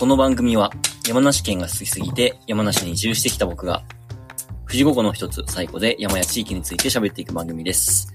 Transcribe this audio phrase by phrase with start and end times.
[0.00, 0.72] この番組は
[1.06, 3.82] 山梨県が好きすぎて山梨に移住してきた僕が
[4.62, 8.10] 富士五湖の一つ西湖で山や地域について喋っていく番組です。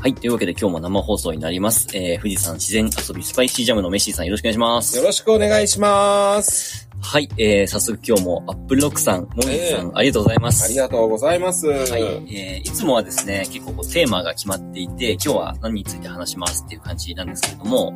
[0.00, 0.14] はい。
[0.16, 1.86] というわけで今日も生放送になります。
[1.96, 4.96] えー、富士山自然遊びスパイシージャムのメッシーさんよろしくお願いします。
[4.96, 6.90] よろしくお願いします。
[7.00, 7.28] はい。
[7.38, 10.64] えー、早速今日もアップルロックさん、モンジさん、ありがとうございます。
[10.64, 11.68] ありがとうございます。
[11.68, 12.02] はい。
[12.02, 17.92] えー、いつもはですね、結構こうテーマが決まっていて、今日は何について話しますっていう感じなんですけれども、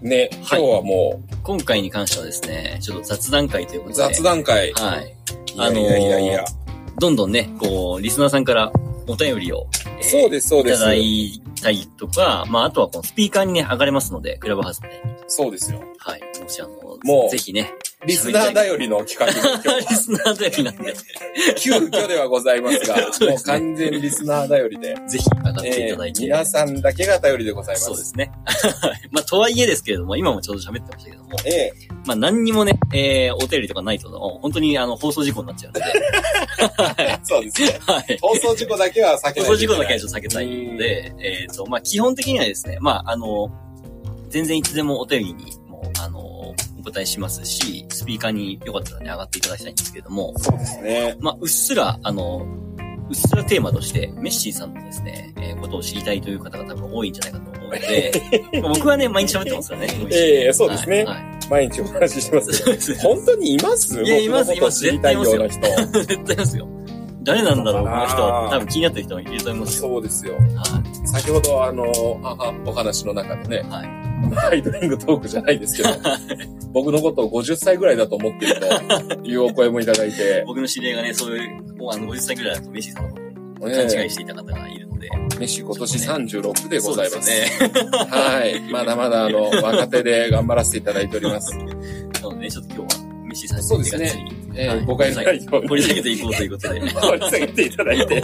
[0.00, 4.14] ね、今日はも今回に関してはですね、ちょっと雑談会というこうとで。
[4.14, 4.72] 雑談会。
[4.74, 5.14] はい。
[5.54, 6.44] いやいやいやいや。
[7.00, 8.72] どんどんね、こう、リスナーさんから
[9.06, 9.66] お便りを、
[9.98, 10.76] えーそうです、そうです。
[10.76, 15.02] いただいたりとか、まあ、あとはこのスピーカーにね、上がれますので、クラブハウスで。
[15.26, 15.82] そうですよ。
[15.98, 16.20] はい。
[16.40, 16.70] もしあの、
[17.04, 17.72] もうぜひね。
[18.06, 20.94] リスナー頼りの企画で今リ日スナー頼りなんで、
[21.56, 22.96] 急遽ではございますが、
[23.28, 24.94] もう完全リスナー頼りで。
[25.08, 26.20] ぜひ上がっていえただいて。
[26.20, 27.86] ー皆さんだけが頼りでございます。
[27.86, 28.30] そうですね。
[28.46, 31.72] は いまあ、とはいえですけれども、今もちょうど喋ってましたけども、ええ
[32.06, 34.08] まあ、何にもね、えー、お便りとかないと、
[34.40, 35.80] 本当にあの、放送事故になっちゃうの
[36.94, 37.80] で、 そうですね。
[37.84, 38.18] はい。
[38.20, 43.50] 放送事故だけは避けない放送事故だけははちょっと避けたいので、えっ、と、まあ、基本的にはですね、まあ、あの、
[44.28, 46.17] 全然いつでもお便りにも、あの、お
[46.90, 51.16] 答えしますし、スピーカーによかったらね、上がっていただきたいんですけれども、そうですね。
[51.20, 52.46] まあ、うっすら、あの、
[53.08, 58.12] うっすらテーマとして、メッシーさんのですね、えーことを知りたいという方が多分多いんじゃないかと思うので、
[58.62, 59.88] ま あ僕はね、毎日喋ってますからね。
[60.12, 64.02] ええそうですねはいはい毎日お話ししてます本当にいます？
[64.02, 65.60] いやいます僕のこと知りたいような人。
[66.04, 66.68] 絶対いますよ。
[67.22, 68.16] 誰なんだろう、この人
[68.50, 69.88] 多分気になってる人もいると思いますよ。
[69.88, 70.34] そうですよ。
[70.34, 71.84] は先ほどあの、
[72.22, 73.70] ああお話の中でね、い。
[73.70, 74.07] はい。
[74.50, 75.88] アイドリングトークじゃないですけど、
[76.72, 78.56] 僕のことを50歳ぐらいだと思っている
[79.16, 83.16] というお声もいただいて、 僕の知り合いがね、そういう、もうあの、50歳ぐらいだとメッシーさんのこ
[83.60, 85.10] とをね勘違いしていた方がいるので。
[85.38, 87.30] メッシ今年36でございます。
[87.30, 87.88] すよね。
[88.10, 88.60] はい。
[88.72, 91.56] まだまだあの、 若手で頑張らせていただいております。
[91.56, 91.64] な
[92.22, 96.80] のでね、ちょっと今日はメッシーさんにそうですねえー誤解のないように掘り下げていこうということで。
[96.80, 98.22] 掘り下げていただいて。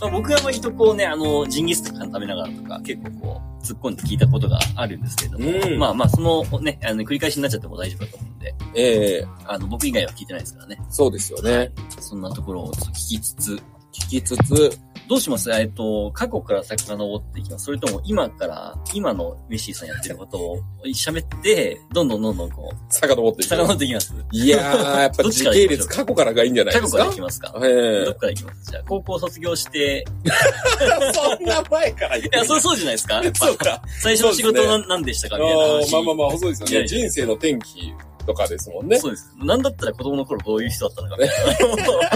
[0.00, 10.78] まあ、僕は割とこうね、あの、ジンギスとか食べながらとか、結構こう、突っ込んで聞いたことがあるんですけれども、うんまあまあ、そのね、あの、繰り返しになっちゃっても大丈夫だと思うんで、ええあの、僕以外は聞いてないですからね。
[10.90, 11.72] そうですよね。
[12.00, 13.62] そんなところを聞きつつ、
[14.04, 14.78] 聞きつつ、
[15.08, 15.50] どうします？
[15.50, 17.64] えっと、過去から遡っていきます。
[17.64, 23.48] それとも今から、今のメッシーさんやってることを喋って、どんどんどんどんこう、遡っていく。
[23.48, 24.14] 遡っていきます。
[24.32, 27.54] いやー、やっぱ 時系列過去からがいいんじゃない過去からですかいきますか？
[27.64, 28.70] えどっからいきます？
[28.70, 30.28] じゃあ、高校卒業して、え
[31.14, 33.22] そんな前から言いや、そうそうじゃないですか？
[33.34, 33.82] そうか。
[34.02, 36.86] 最初の仕事な何でしたかあみたいなまあまあまあ、そうですよね。
[36.86, 37.94] 人生の転機
[38.28, 38.98] とかですもんね。
[38.98, 39.34] そうです。
[39.38, 41.26] なんだったら子供の頃どういう人だったのかみ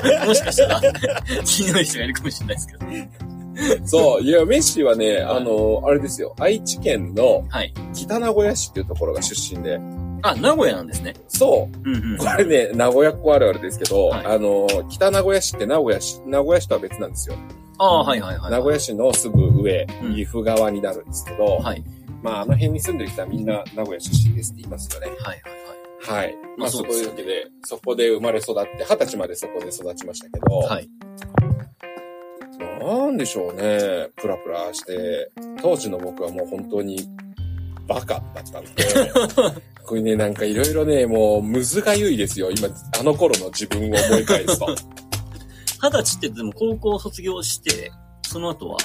[0.05, 0.27] たいな。
[0.29, 0.81] もしかしたら、
[1.43, 3.87] 気になる人がいるかもしれないですけど。
[3.87, 4.23] そう。
[4.23, 6.35] いや、メッシはね、あの、あれですよ。
[6.39, 7.73] 愛知県のはい。
[7.95, 9.81] 北名古屋市っていうところが出身で。
[10.21, 11.15] あ、名古屋なんですね。
[11.29, 11.89] そう。
[11.89, 12.19] うんうん。
[12.19, 17.37] これね、名古屋っ子あるあるですけど、はいあの、北名古屋市って名古屋市、名古屋市とは別なんですよ。
[17.79, 18.51] ああ、はいはいはい。
[18.51, 21.83] 名古屋市のすぐ上、うん岐阜側になるんですけど、はい。
[22.23, 25.09] まあ、あの辺に住んでる人はみんな名古屋出身ですって言いますよね。
[25.09, 25.62] はいはい
[26.03, 26.37] はい。
[26.59, 30.69] まあ、そうですよだけで、そこで生まれ育って、二十歳までそこで育ちましたけど、はい。
[30.69, 30.89] はい。
[32.85, 35.31] なんでしょうね、プラプラして、
[35.61, 37.09] 当時の僕はもう本当に
[37.87, 38.71] バカだったんで、
[39.87, 42.51] これね、なんかいろいろね、もう、むずがゆいですよ。
[42.51, 44.67] 今、あの頃の自分を思い返すと。
[45.83, 47.93] 二十歳ってでも高校卒業して、
[48.23, 48.79] その後は、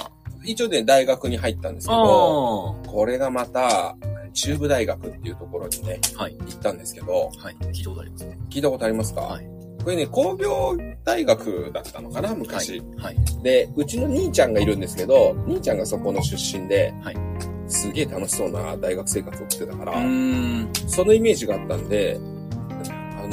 [0.44, 3.96] 一応ね、大学に入ったんですけあど、あ、これがまた、
[4.40, 6.36] 中部大学っていうところにね、はい。
[6.38, 7.56] 行ったんですけど、はい。
[7.72, 8.24] 聞いたことあります。
[8.50, 9.48] 聞いたことありますか、はい
[9.84, 12.82] これね、工業大学だったのかな、昔。
[12.98, 13.16] はい。
[13.42, 17.16] で、うちの兄ちゃんがいるんですけど、兄ちゃんがそこの出身で、はい
[17.68, 19.92] すげえ楽しそうな大学生活を送ってたから。
[20.86, 22.37] そのイメージがあったんで、あ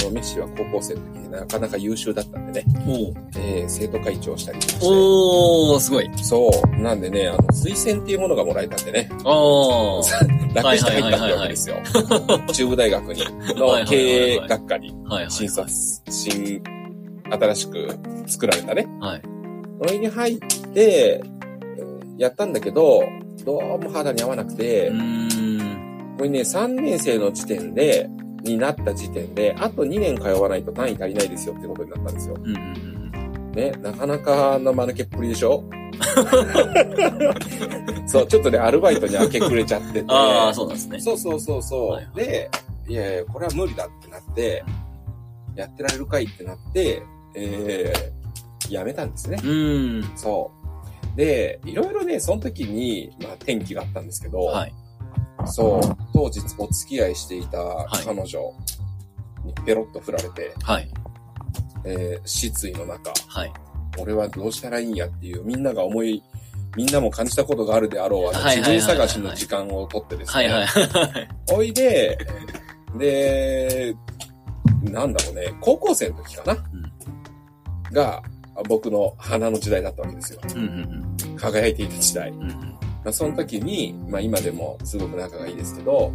[0.04, 2.66] の、メッシは高校生の時になかなか優秀だったんでね、
[3.38, 6.10] えー生徒会長をしたりとかして、おー、すごい。
[6.18, 6.82] そう。
[6.82, 10.02] なんでね、あの、推薦っていうものがもらえたんでね、ああ。
[10.54, 11.76] 楽して入ったってわけですよ。
[12.54, 13.24] 中部大学に、
[13.56, 13.96] の経
[14.36, 14.96] 営学科に。
[15.30, 16.62] 新卒、新、
[17.30, 17.88] 新しく
[18.28, 18.88] 作られたね。
[19.00, 19.22] はい。
[19.82, 20.38] それに入っ
[20.74, 21.24] て、
[22.18, 23.04] やったんだけど、
[23.46, 26.16] どうも肌に合わなくてう、ーん。
[26.18, 28.10] これね、3年生の時点で、
[28.46, 32.36] になった時点で、あと2年通わないと単位足りないですよってことになったんですよ。
[32.42, 33.52] うんうんうん。
[33.52, 35.64] ね、なかなかの間抜けっぷりでしょ？
[38.08, 40.06] そう、ちょっとね、アルバイトに明け暮れちゃってて。
[40.10, 41.00] ああ、そうなんですね。
[41.00, 41.90] そうそうそうそう。
[41.92, 42.50] はいはいで、
[42.88, 44.64] いやいや、これは無理だってなって、
[45.56, 47.02] やってられるかいってなって、
[47.36, 49.38] えー、やめたんですね。
[49.42, 50.18] うーん。
[50.18, 50.52] そ
[51.14, 51.18] う。
[51.18, 54.74] で、いろいろね、その時に、まあ、転機があったんですけど、はい。
[55.46, 55.98] そう。
[56.14, 58.40] 当時お付き合いしていたい彼女
[59.44, 60.92] にペロッと振られて、はい。
[61.86, 63.54] えー失意の中、はい。
[63.98, 66.24] 俺はどうしたらいいんやっていう、みんなが思い、
[66.76, 70.48] みんなも感じたことがあるであろう、あの自分探しの時間をとってですね。
[70.48, 71.30] はいはいはい。
[71.54, 72.18] おいで、
[72.98, 73.96] で、
[74.82, 76.58] なんだろうね、高校生の時かな、
[77.92, 78.22] が、
[78.68, 80.40] 僕の花の時代だったわけですよ。
[80.56, 82.30] うんうん輝いていた時代。
[82.30, 82.42] うん。
[82.42, 82.75] うんうん。
[83.06, 86.12] まあ、その時に、まあ今でもすごく仲がいいですけど、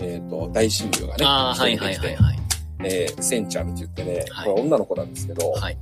[0.00, 2.38] えっ、と、大親友がね、あはいはいはいはい。
[2.84, 5.78] えーセンちゃんって言ってね、はいこれ女の子なんですけど、はい。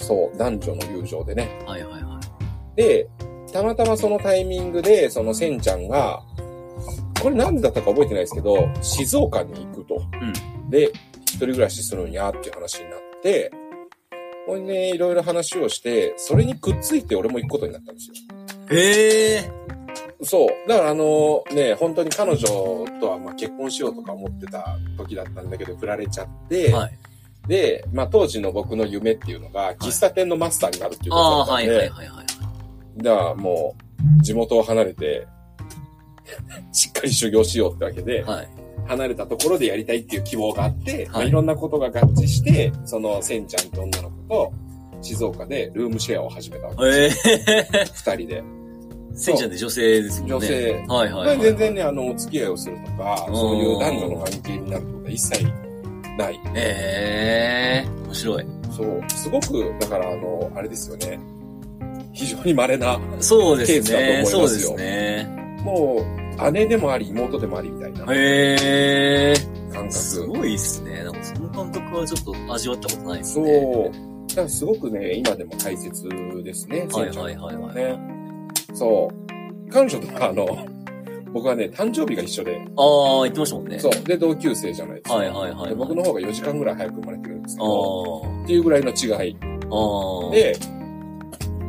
[0.00, 1.62] そう、男女の友情でね。
[1.66, 2.76] はいはいはい。
[2.76, 3.06] で、
[3.52, 6.22] たまたまそのタイミングで、そのセンちゃんが、
[7.22, 10.02] これなんでだったか覚えてないですけど、静岡に行くと。
[10.70, 10.90] で、
[11.26, 13.52] 一人暮らしするんやっていう話になって、
[14.46, 18.14] ほいでね、いろいろ話をして、それにくっついて俺も行くことになったんですよ。
[18.70, 19.50] へえ。
[20.22, 20.68] そう。
[20.68, 22.46] だからあのね、本当に彼女
[23.00, 26.98] とはまあ結婚しようとか思ってた時だったんだけど、振られちゃって、はい。
[27.48, 33.02] で、まあ当時の僕の夢っていうのが、喫茶店のマスターになるっていうことだったんで、はいはいはいはい。
[33.02, 33.74] だからも
[34.18, 35.26] う、地元を離れて、
[36.72, 38.48] しっかり修行しようってわけで、はい。
[38.86, 44.52] 離れたところでやりたいっていう希望があって、まあはいいろんなことが合致して、そのセンちゃんと女の子と、
[45.02, 47.10] 静岡でルームシェアを始めたわけへえ。
[47.92, 48.61] 二人で。
[49.14, 50.34] せんちゃんって女性ですもんね。
[50.36, 50.72] 女性。
[50.88, 51.40] はいはいはい。
[51.40, 55.44] 全然ね、あの、お付き合いをするとか、うんそういう男女の関係になることは一切
[56.18, 56.40] ない。
[56.54, 57.88] へえ。
[58.06, 58.46] 面白い。
[58.70, 59.00] そう。
[59.08, 61.18] すごく、だからあの、あれですよね。
[62.12, 64.22] 非常に稀な、そうですケースだと思いね。
[64.22, 65.56] ますよそうですね。
[65.64, 66.04] も
[66.48, 69.34] う、姉でもあり、妹でもありみたいなへえ。
[69.72, 69.92] 感覚。
[69.92, 71.04] すごいっすね。
[71.04, 73.44] なんかその感覚はちょっと味わったことないですそう。
[73.44, 73.90] ね。
[74.28, 76.08] だからすごくね、今でも大切
[76.44, 76.86] ですね。
[76.92, 77.74] はいはいはいはい。
[77.76, 78.21] ね。
[78.72, 79.70] そう。
[79.72, 80.46] 彼女とはあの、
[81.32, 83.78] 僕はね、誕生日が一緒で、ああ、言ってましたもんね。
[83.78, 83.92] そう。
[84.04, 85.16] で、同級生じゃないですか。
[85.16, 85.68] はいはいはいはい。
[85.70, 88.44] で僕の方が4時間ぐらい早く生まれてるんですけあど、あ。
[88.44, 89.36] っていうぐらいの違い。
[89.70, 90.30] ああ。
[90.30, 90.56] で、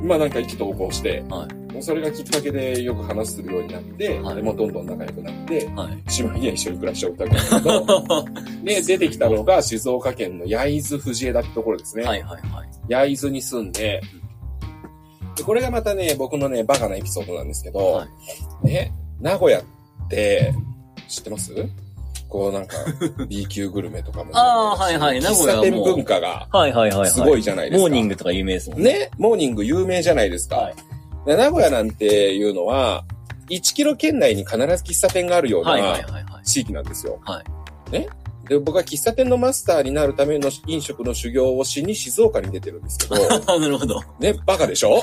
[0.03, 6.11] まあなんか意気投合して、はもうそれがきっかけでよく話するようになって、はいでもうどんどん仲良くなって、はい。
[6.11, 8.25] しまいには一緒に暮らしちゃったわけですけど、
[8.63, 12.03] で、 出てきたのが静岡県の焼津藤枝ってところですね。
[12.03, 12.69] はいはいはい。
[12.89, 14.01] 焼津に住んで、
[15.35, 18.07] でこれがまたね、僕のね、バカなエピソードなんですけど、は
[18.63, 19.63] ね、名古屋っ
[20.09, 20.53] て、
[21.07, 21.53] 知ってます？
[22.29, 22.77] こうなんか、
[23.29, 24.31] B 級グルメとかも。
[24.33, 27.09] あーはいはい名古屋喫茶店文化がはいはいはいはい。
[27.09, 27.89] すごいじゃないですか。
[27.89, 28.93] モーニングとか有名ですもんね。
[28.93, 30.57] ね、モーニング有名じゃないですか。
[30.57, 30.75] はい
[31.25, 33.05] で名古屋なんていうのは、
[33.49, 36.45] 1キロ圏内に必ず喫茶店があるようはいはいなはいはい。
[36.45, 37.17] 地域なんですよ。
[37.23, 37.41] は
[37.89, 37.91] い。
[37.91, 38.09] ね？
[38.47, 43.15] で、僕は喫茶店のマスターになるための飲食の修行をしに静岡に出てるんですけど、
[43.47, 44.01] あ なるほど。
[44.19, 45.01] ね、バカでしょ？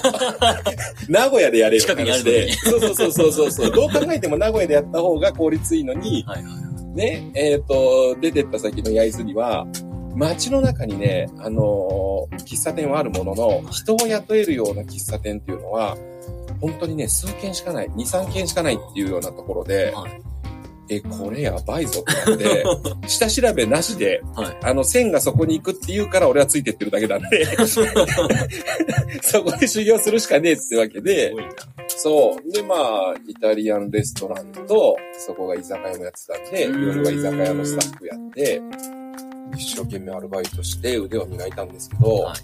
[1.08, 2.52] 名古屋でやれる近くにある話で。
[2.52, 3.70] そうそうそうそうそう。
[3.70, 6.96] どう考えても名古屋でやった方が効率いいのに、はいはい。
[6.96, 9.66] ね、えっ、と、出てった先の焼津には、
[10.14, 15.96] 街の中にね、あのー喫茶店はあるものの、人を雇えるような喫茶店っていうのは、
[16.60, 20.22] 本当にね、数軒しかない、2、3軒しかないっていうようなところで、はい
[20.92, 22.64] え、これやばいぞってなって、
[23.06, 24.56] 下調べなしで、はい。
[24.64, 27.46] あの、線がそこに行くって言うから俺はついてってるだけなんで、
[29.22, 31.32] そこで修行するしかねえってわけで、
[31.86, 32.52] そう。
[32.52, 38.60] で、まあ、イタリアンレストランと、そこが居酒屋もやってたんで、夜は居酒屋のスタッフやって、
[39.56, 42.38] 一生懸命アルバイトして腕を磨いたんですけど、はい。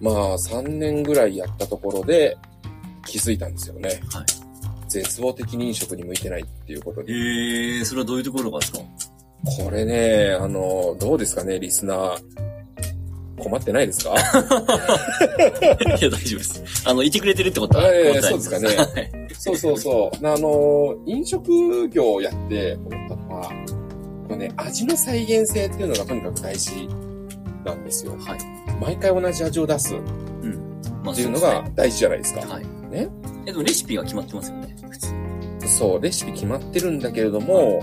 [0.00, 2.36] まあ、3年ぐらいやったところで
[3.04, 4.00] 気づいたんですよね。
[4.12, 4.45] はい
[4.88, 7.12] 絶望的に飲食に向いてないっていうことに。
[7.12, 8.78] ええ、それはどういうところがですか？
[9.64, 12.18] これね、あの、どうですかね、リスナー。
[13.38, 14.14] 困ってないですか？
[14.16, 14.16] い
[16.02, 16.62] や、大丈夫です。
[16.86, 20.26] あの、いてくれてるってことは、ええ答えそうですかねはいそうそうそう。
[20.26, 23.48] あの、飲食業をやって思ったのは、
[24.26, 26.88] このね、味の再現性っていうのがとにかく大事
[27.64, 28.16] なんですよ。
[28.18, 28.38] はい。
[28.80, 30.00] 毎回同じ味を出すっう
[30.46, 30.80] ん。
[31.04, 32.40] まあていうのそが大事じゃないですか。
[32.40, 32.64] はい。
[32.90, 33.08] ね
[33.46, 34.76] え、でもレシピは決まってますよね。
[34.90, 35.08] 普通。
[35.78, 37.82] そう、レシピ決まってるんだけれども、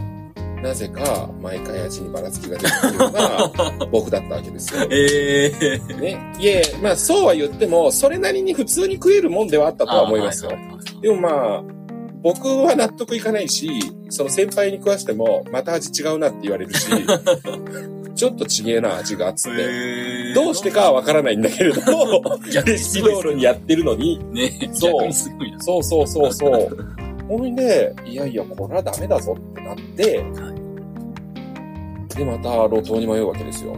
[0.62, 3.52] なぜか毎回味にばらつきが出るっていうのが
[3.92, 4.88] 僕だったわけですよ。
[4.90, 5.52] え
[5.90, 6.34] えね。
[6.40, 10.52] いえ、まあそうは言っても、それなりに普通に食えるもんではあったとは思いますよ。
[10.52, 11.64] あはいはいはいでもまあ、
[12.22, 13.70] 僕は納得いかないし、
[14.10, 16.88] その先輩に食わしても、また味違うなって言われるし、
[18.16, 20.34] ちょっとちげえな味が、つって。
[20.34, 22.22] どうしてかはわからないんだけれども、
[22.54, 24.52] 逆レシピ通りにやってるのに、ね。
[24.74, 25.14] そう。
[25.60, 26.78] そうそうそうそう。
[27.28, 30.24] ほいで、いやいや、これはダメだぞってなって、
[32.16, 33.76] で、また路頭に迷うわけですよ。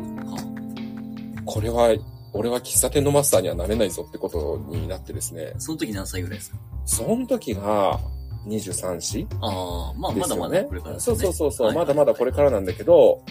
[1.46, 1.96] これは、
[2.34, 5.54] 俺は喫茶店のマスターにはなれないぞってことになってですね。
[5.58, 6.58] その時何歳ぐらいですか？
[6.86, 8.00] その時が、
[8.48, 11.00] 23歳ああ、まあ、まだまだねこれからね。
[11.00, 13.22] そうそうそうそう、はいまだまだこれからなんだけど、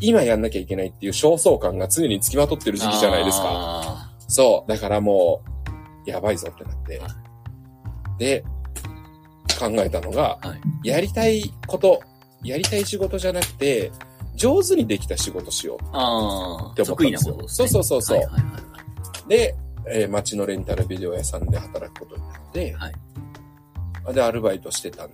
[0.00, 3.44] 今やんなきゃいけないっていう焦燥感が常に付きまとってる時期じゃないですか。
[3.48, 4.70] あそう。
[4.70, 5.42] だからも
[6.06, 8.18] う、やばいぞってなってはい。
[8.18, 8.44] で、
[9.58, 12.00] 考えたのが、はやりたいこと、
[12.42, 13.90] やりたい仕事じゃなくて、
[14.34, 17.80] 上手にできた仕事しようってー、得意な思ったんですよすね。
[17.80, 18.48] そうそうそうそうはいはいは
[19.26, 19.54] いで、
[19.90, 22.94] えー街のレンタルビデオ屋さんで働くことになって、はい
[24.14, 25.08] で、アルバイトしてた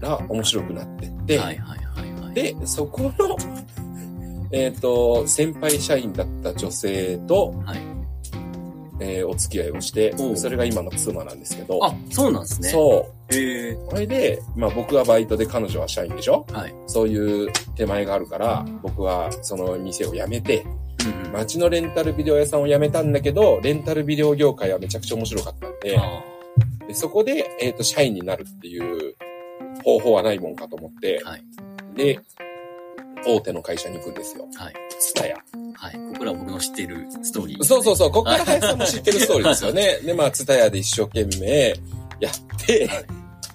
[0.00, 2.34] ら面白くなってって、はいはいはいはい。
[2.34, 3.36] で、そこの、
[4.54, 7.78] えっ、と、先輩社員だった女性と、はい
[9.00, 12.68] えーお付き合いをしてそれが今の妻なんですけど、あ、そうなんですね。
[12.68, 13.34] そう。
[13.34, 13.78] へえ。
[13.90, 16.46] それで、まあ僕はバイトで彼女は社員でしょ？
[16.52, 16.74] はい。
[16.86, 20.64] そういう手前があるから、僕はその店を辞めて、
[21.04, 21.32] うんうん。
[21.32, 26.22] 街のレンタルビデオ屋さんを辞めたんだけど、レンタルビデオ業界はめちゃくちゃ面白かったんで、あ
[26.86, 29.16] でそこで、えっ、と、社員になるっていう
[29.82, 31.42] 方法はないもんかと思って、はい
[31.96, 32.20] で、
[33.26, 34.46] 大手の会社に行くんですよ。
[34.56, 34.74] はい。
[34.98, 35.36] ツタヤ。
[35.74, 35.92] はい。
[35.92, 39.98] ここらは僕の知っているストーリー、そうそうそう、ここから林さんも知ってるストーリーですよね。
[40.04, 41.74] で、まあ、ツタヤで一生懸命
[42.20, 43.04] やって、はい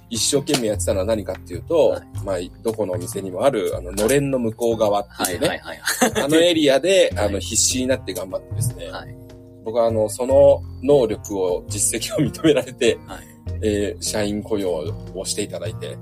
[0.09, 5.81] 一生懸命やってたのは何かっていうと、はいまあ、どこのお店にもある、あの、のれんの向こう側ってはいいうね、はいはい。
[6.23, 9.15] あのエリアで、 はいあの、必死になって頑張ってですね、はい。
[9.63, 13.19] 僕はあの、その能力を、実績を認められて、はい。
[13.61, 14.71] えー社員雇用
[15.15, 15.97] をしていただいて、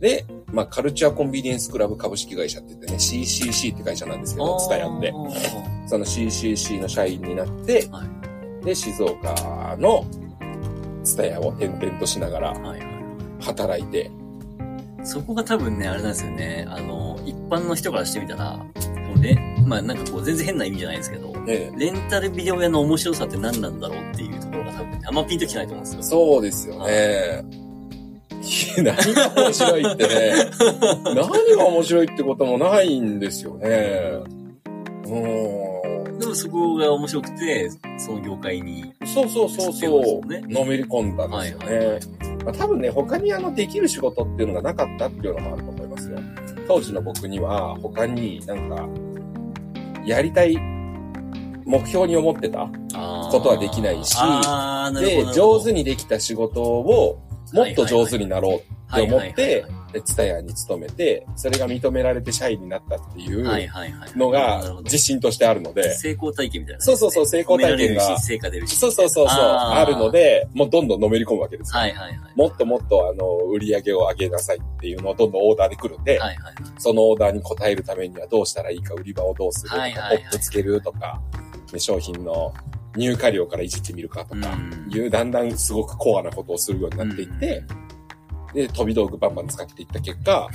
[0.00, 5.12] で、まあ、カルチャーコンビニエンスクラブ株式会社って言ってね、CCC って会社なんですけど、ツタヤって。
[5.86, 8.04] その CCC の社員になって、は
[8.62, 10.06] で、静岡の
[11.02, 12.82] ツタヤを転々としながらはいはい。
[13.40, 14.10] 働いて、
[15.02, 16.66] そこが多分ね、あれなんですよね。
[16.68, 18.64] あの、一般の人からしてみたら、も
[19.16, 26.02] うね、まあなんかこう全然変な意味じゃないですけど、ええレンタルビデオ屋の面白さって何なんだろうっていうところが多分ね、あんまピンときてないと思うんですよ。
[26.02, 27.63] そうですよね。
[28.82, 30.34] 何が面白いってね、
[31.04, 33.68] 何が面白いってこともないんですよね。
[35.04, 36.18] うーん。
[36.18, 38.92] でもそこが面白くて、その業界に。
[39.06, 41.76] そうそうそうそう、のめり込んだんですよね。
[41.76, 42.00] はいはい
[42.44, 46.18] まあ、多分ね、他にあの、できる仕事っていうのがなかったっていうのもあると思いますよ。
[46.68, 48.86] 当時の僕には、他になんか、
[50.06, 50.56] やりたい、
[51.64, 52.68] 目標に思ってた。
[53.30, 54.16] ことはできないし
[55.00, 57.18] で、上手にできた仕事を、
[57.54, 59.64] もっと上手になろうって思って
[60.04, 63.44] ツタヤに勤めて、それが認められて社員になったっていう。
[64.16, 68.76] のが自信としてあるので、成功体験みたいな、そうそうそう成功体験が成果出るし。
[68.76, 71.80] そうそうそうそう、あるので、もうどんどんのめり込むわけですよ。
[71.80, 72.18] はいはいはい。
[72.34, 76.54] もっともっとあの、売り上げを上げなさいっていうのをどんどんオーダーで来るんで、はいはいはい。
[76.78, 81.20] そのオーダーに応えるためにはどうしたらいいか、売り場をどうするとか、はいはいはいポップつけるとか、
[81.72, 82.52] で商品の
[82.96, 87.64] 入荷量からいじってみるかとか、うんいうだんだんすごくコアなことをするようになっていって、
[88.54, 90.48] で、飛び道具バンバン使っていった結果、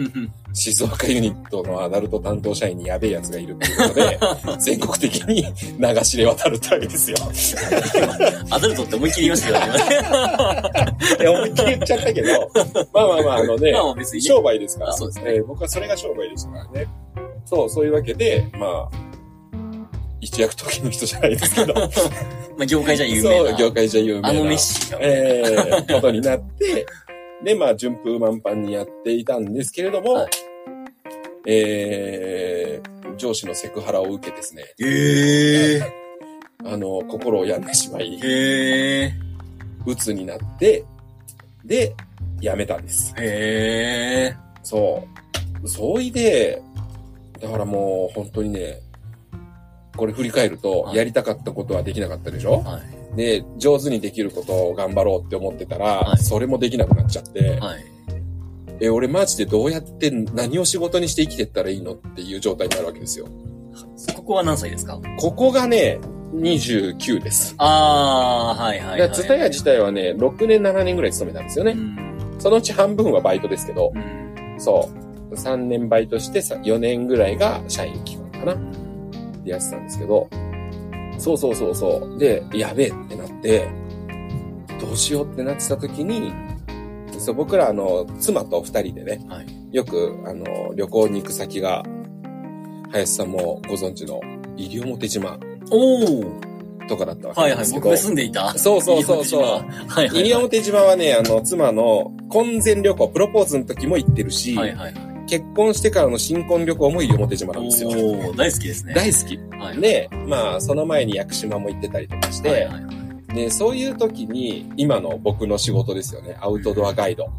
[0.54, 4.18] 静岡ユニットのアダルト担当社員にやべえやつがいるっていうことで、
[4.58, 5.42] 全国的に
[5.78, 7.16] 流しで渡るってわけですよ。
[8.50, 11.20] アダルトって思いっきり言いましたけどね。
[11.20, 12.50] いや思いっきり言っちゃったけど、
[12.94, 14.20] まあまあまあ、あのねね。
[14.20, 14.90] 商売ですから。
[14.90, 16.86] あそうですねえー僕はそれが商売でしたからね。
[17.44, 19.11] そう、そういうわけで、まあ、
[20.22, 21.74] 一躍時の人じゃないですけど、
[22.56, 23.48] まあ業界じゃ有名な。
[23.48, 24.28] そう、業界じゃ有名な。
[24.28, 24.98] あのメッシが。
[25.00, 26.86] えー、ことになって、
[27.44, 30.30] で、まあ、順風満帆にやっていたんですけれども、はい
[31.46, 35.82] えー、上司のセクハラを受けですね、へえ。
[36.64, 39.12] あの、心を病んでしまい、へえ。
[39.84, 40.84] 鬱になって、
[41.64, 41.96] で、
[42.40, 43.12] 辞めたんです。
[43.18, 44.36] へえ。
[44.62, 45.02] そ
[45.64, 45.68] う。
[45.68, 46.62] そいで、
[47.40, 48.80] だからもう本当にね、
[49.96, 52.80] これ振り返ると、はいやりたかったことはできなかったでしょ、は
[53.14, 53.16] い。
[53.16, 57.84] で、上手にできることを頑張ろうって思ってたら、はいそれもできなくなっちゃって、はい。
[58.80, 63.26] え、俺マジでどうやって何を仕事にして生きてったらいいのっていう状態になるわけですよ。
[64.16, 65.00] ここは何歳ですか？
[65.18, 65.98] ここがね、
[66.34, 67.54] 29です。
[67.58, 68.98] ああ、はいはい、はい。
[69.00, 71.72] だからツタヤ自体はね、6年7年ぐらい勤めたんですよね。
[71.72, 72.36] うん。
[72.38, 74.54] そのうち半分はバイトですけどう、ん。
[74.58, 74.90] そ
[75.30, 75.34] う。
[75.34, 78.56] 3年バイトしてさ4年ぐらいが社員期間かな。
[79.44, 80.28] でやってたんですけど、
[81.18, 82.18] そうそうそうそう。
[82.18, 83.68] で、やべえってなって、
[84.80, 86.32] どうしようってなってた時に、
[87.18, 89.46] そう、僕らあの、妻と二人でね、はい。
[89.70, 91.84] よく、あの、旅行に行く先が、
[92.90, 94.20] 林さんもご存知の
[94.56, 95.38] 西表島
[95.70, 96.24] おお
[96.88, 97.56] とかだったわけはいはい。
[97.56, 98.58] なんですけど、僕が住んでいた。
[98.58, 100.22] そうそうそうそうはいはい。
[100.24, 105.11] 西表島はね、あの、妻の婚前旅行、プロポーズの時も行ってるし、はいはいはい。
[105.32, 107.90] 結婚してからの新婚旅行も西表島なんですよ。
[108.36, 108.92] 大好きですね。
[108.92, 109.38] 大好き。
[109.56, 109.80] はい。
[109.80, 112.92] で、まあ、その前に屋久島も行ってたりとかして、はいはいは
[113.30, 113.34] い。
[113.34, 116.36] で、そういう時に、今の僕の仕事ですよね。
[116.42, 117.30] アウトドアガイド。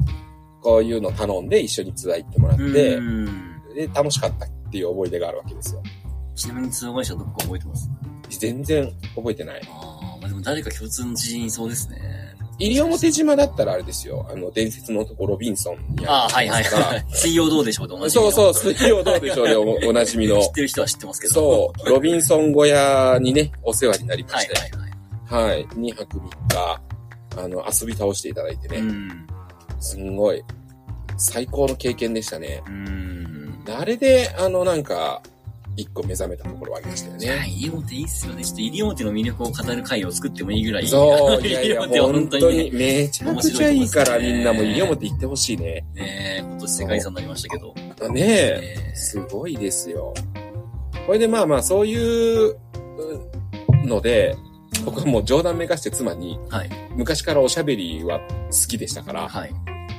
[0.59, 2.63] こういうの頼んで一緒にツアー行ってもらって
[2.95, 3.25] う、ん
[3.75, 5.83] で、楽しかったっていう思い出があるわけですよ。
[6.33, 7.91] ちなみに通話会社どこか覚えてます？
[8.39, 9.61] 全然覚えてない。
[9.69, 11.99] ああ、まあでも誰か共通の知人いそうですね。
[12.59, 14.25] 西表島だったらあれですよ。
[14.31, 17.05] あの、伝説のとこロビンソンにああ、るはいはいはい。
[17.09, 18.13] 水曜どうでしょうと同じ。
[18.13, 20.49] そうそう、水曜どうでしょうね、お おなじみの知。
[20.49, 21.33] ってる人は知ってますけど。
[21.33, 24.71] そう、ロビンソン小屋にね、お世話になりまはいして、はい
[25.41, 25.51] はい。
[25.51, 26.81] はい、2泊3日、
[27.37, 29.27] あの、遊び倒していただいてね、うん。
[29.79, 30.43] すんごい、
[31.17, 32.61] 最高の経験でしたね。
[32.67, 33.63] うん。
[33.67, 35.21] あれで、あの、なんか、
[35.75, 37.47] 一個目覚めたところはありましたよいや、ね。
[37.47, 38.43] 西表いいっすよね。
[38.43, 40.87] ちょっと西表の魅力を語る会を作ってもいいぐらい。
[40.87, 42.71] そう、 いやいや、本当に。
[42.71, 45.63] めちゃくちゃいいから、みんなも西表行ってほしいね。
[45.63, 47.73] ねえ、今年世界遺産になりましたけど。
[48.11, 50.13] ねえ、ねすごいですよ。
[51.05, 54.35] これでまあまあ、そういううんので、
[54.85, 56.69] 僕はもう冗談めかして妻に、はい。
[56.95, 59.51] 昔からおしゃべりは好きでしたから、はい。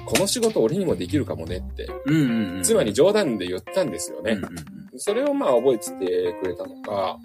[0.07, 2.62] この仕事俺にもできるかもねって、うんうんうん。
[2.62, 4.33] 妻に冗談で言ったんですよね。
[4.33, 7.18] うんうんうんそれをまあ覚えててくれたのか、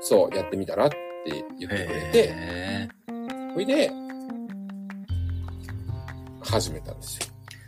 [0.00, 0.98] そう、やってみたらって
[1.58, 1.78] 言ってくれ
[2.12, 3.90] て、へーそれで、
[6.40, 7.26] 始めたんですよ。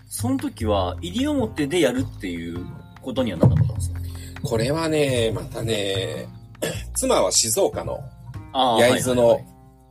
[0.08, 2.64] その時は、西表でやるっていう
[3.02, 4.00] ことにはなかったんですか？
[4.42, 6.26] これはね、またね、
[6.94, 8.00] 妻は静岡の
[8.52, 9.44] ああ焼津のはい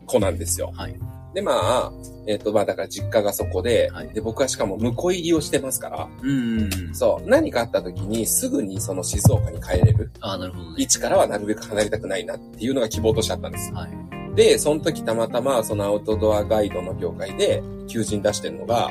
[0.06, 0.72] 子なんですよ。
[0.76, 0.96] はい
[1.34, 1.92] で、まあ、
[2.26, 6.96] えっ、と、まあだから実家がそこで、はいで、僕はしかも婿入りをしてますから、うんうんうん。
[6.96, 10.12] そう、何かあった時にすぐにその静岡に帰れる。
[10.22, 10.76] ああ、なるほどね。
[10.78, 13.74] 位置からはなるべく離れたくないなっていうのが希望としてあったんです。
[13.74, 14.36] はい。
[14.36, 18.90] で、その時たまたまそのアウトドアガイドの業界で求人出してるのが、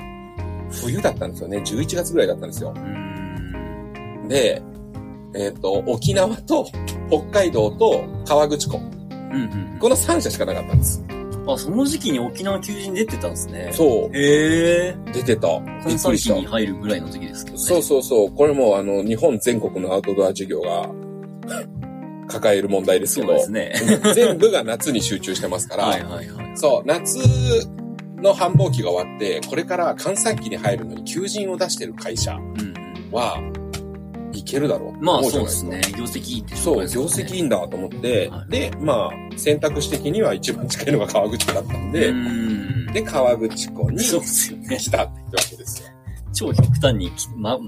[0.70, 1.58] 冬だったんですよね。
[1.58, 2.78] 11月ぐらいだったんですよう。
[2.78, 4.28] ーん。
[4.28, 4.62] で、
[5.34, 6.66] えっ、と、沖縄と
[7.08, 8.78] 北海道と川口湖。
[8.78, 8.78] う
[9.34, 11.02] んこの3社しかなかったんです。
[11.44, 11.50] うん。
[11.52, 13.68] あ、その時期に沖縄求人出てたんですね。
[13.70, 13.74] う。
[13.74, 14.96] そう、へえ。
[15.12, 15.60] 出てた。
[15.86, 16.46] びっくりした期に。
[16.46, 17.62] 入るぐらいの時ですけどね。
[17.62, 18.32] そうそうそう。
[18.32, 20.88] これもあの、日本全国のアウトドア事業が
[22.28, 23.72] 抱える問題ですけど、そうですね。
[24.14, 26.52] 全部が夏に集中してますから、はいはいはい。
[26.54, 27.18] そう、夏
[28.22, 33.61] の繁忙期が終わって、これから閑散期に入るのに求人を出してる会社うんうん。
[34.42, 35.80] は、いけるだろうまあそうですね。
[35.96, 42.12] 業績いいってそう、業績いいんだと思って、はいで、まあ、選択肢的には一番近いのが川口湖だったんで。
[42.92, 43.98] で、川口湖に。
[43.98, 45.88] 来たってわけですよ。
[46.34, 47.58] 超極端にき、ま、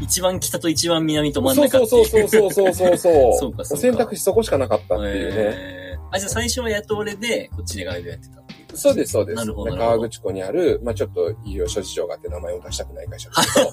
[0.00, 1.86] 一番北と一番南と真ん中って。
[1.86, 3.32] そうそうそうそうそうそう。
[3.38, 5.34] そうかそうか選択肢そこしかなかったっていうね。
[5.36, 8.41] えーあ、じゃあ最初は雇われで、こっちでガイドやってた。
[8.74, 9.36] そうです、そうです。
[9.36, 13.70] なるほど川口湖にある、まあちょっといろいろ諸事情があって名前を出したくない会社ですけど、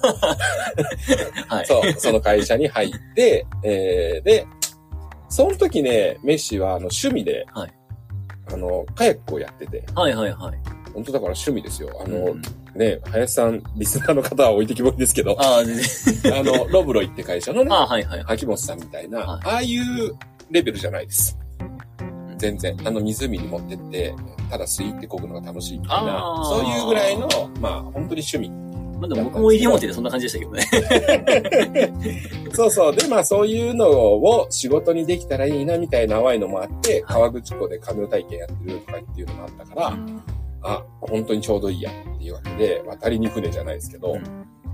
[1.48, 1.66] はい。
[1.66, 4.46] そう、その会社に入って、えー、で、
[5.28, 7.72] その時ね、メッシはあの趣味で、はい
[8.52, 10.58] あの、カヤックをやってて、はいはいはい。
[10.92, 12.02] 本当だから趣味ですよ。
[12.04, 12.42] あの、うん
[12.74, 15.62] ね、林さん、リスナーの方は置いてきぼりですけど、あ。
[15.64, 18.34] の、ロブロイって会社のね、ああ、はいはいはい。
[18.34, 20.14] 秋元さんみたいな、はいああいう
[20.50, 21.38] レベルじゃないです。
[22.40, 22.76] 全然。
[22.84, 24.14] あの、湖に持ってって、
[24.50, 27.28] ただスイってこぐのが楽しいみたいなそういうぐらいの、
[27.60, 28.50] まあ、本当に趣味。
[28.98, 31.92] まあでも僕も西表でそんな感じでしたけどね。
[32.52, 32.96] そうそう。
[32.96, 39.98] で、まあ、そういうのを仕事にできたらいいな、みたいな淡いのもあって、はい川口湖でカヌー体験やってるとかっていうのもあったから、
[40.62, 44.22] あ、本当にちょうどいいやっていうわけで、渡りに船じゃないですけど、うん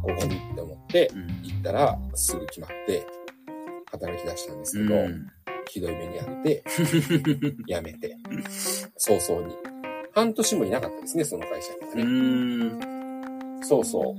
[0.02, 3.05] ここにって思って、うん行ったらすぐ決まって、
[3.90, 5.31] 働き出したんですけど、うん。
[5.68, 6.62] ひどい目にあって、
[7.66, 8.16] 辞めて、
[8.96, 9.55] 早々に。
[10.12, 12.02] 半年もいなかったですね、その会社にはうね。
[12.02, 13.64] ーん。
[13.64, 14.14] そうそ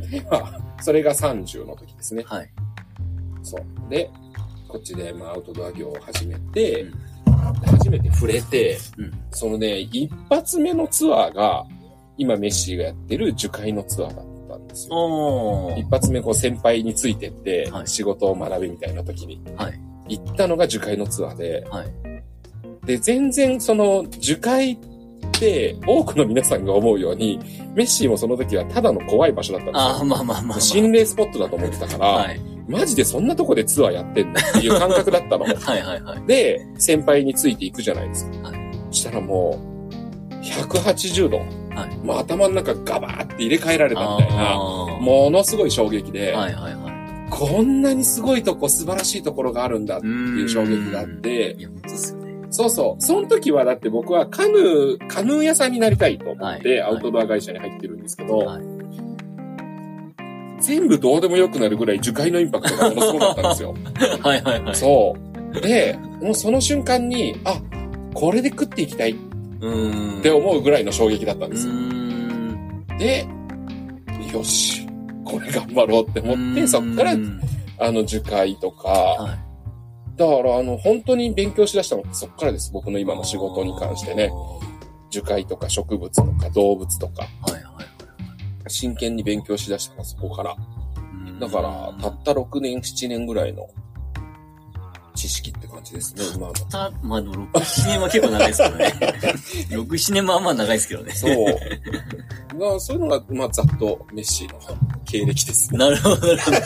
[0.00, 0.10] う。
[0.10, 2.24] で、まあ、それが30の時ですね。
[2.26, 2.50] はい。
[3.42, 3.90] そう。
[3.90, 4.10] で、
[4.68, 6.94] こっちで、まあ、アウトドア業を始めて、うん
[7.66, 11.64] 初めて触れて、うんそのね、一発目のツアーが、
[12.16, 15.74] 今メッシーがやってる樹海のツアーだったんですよ。
[15.76, 15.82] 一。
[15.90, 19.80] 発目こう先輩についてっては、い仕事を学べみたいな時に、はい。
[20.08, 22.86] 行ったのが樹海のツアーで、はい。
[22.86, 24.78] で、全然その樹海っ
[25.32, 27.38] て多くの皆さんが思うように、
[27.74, 29.88] メッシーもその時はただの怖い場所だったんですよ。
[29.88, 30.60] ああ、まあまあまあまあ。
[30.60, 32.40] 心霊スポットだと思ってたから、はい。
[32.68, 35.44] マジでそんなとこでツアーやってんのっていう感覚だったの。
[35.44, 36.26] はいはいはい。
[36.26, 38.48] で、先輩についていくじゃないですか。
[38.48, 38.64] はい
[38.94, 39.58] そしたらも
[40.30, 41.44] う、180度、は
[41.90, 41.96] い。
[42.06, 44.56] もう頭の中ガバーって入れ替えられたみたいな、
[45.00, 46.93] ものすごい衝撃で、はいはいはい。
[47.30, 51.56] こんなにすごいとこ、素晴らしいところがあるんだっていう衝撃があって。
[52.50, 53.02] そうそう。
[53.02, 58.62] その時はだって僕はカヌー、カヌー屋さんになりたいと思って、はいアウトドア会社に入ってるんですけど、はい
[60.60, 63.74] 全部どうでもよくなるぐらい樹海のインパクトがものすごかったんですよ。
[64.22, 64.74] はいはいはい。
[64.74, 65.14] そ
[65.52, 65.60] う。
[65.60, 67.60] で、もうその瞬間に、あ、
[68.14, 69.14] これで食っていきたいっ。
[70.22, 71.72] て思うぐらいの衝撃だったんうですよ。
[72.98, 73.26] で、
[74.32, 74.83] よし、
[75.24, 77.16] これ頑張ろうって思って、そっから、
[77.78, 79.38] あの、樹海とか、はい。
[80.16, 82.70] だから、あの、本当に勉強しだしたのってそっからです。
[82.72, 84.30] 僕の今の仕事に関してね。
[85.10, 87.84] 樹海とか植物とか動物とか、はいはいはい。
[88.68, 90.56] 真剣に勉強しだしたのはそこから。
[90.56, 93.68] うんだから、たった6年、7年ぐらいの
[95.14, 96.52] 知識って感じですね、今の。
[96.52, 98.94] た、まあ、でも6、7年は結構長いですけどね。
[99.70, 101.12] 6、7年もあんま長いですけどね。
[101.12, 101.46] そう。
[101.46, 104.54] だからそういうのが、まあ、ざっとメッシの
[105.04, 105.78] 経歴ですね。
[105.78, 106.58] なるほど、なるほど。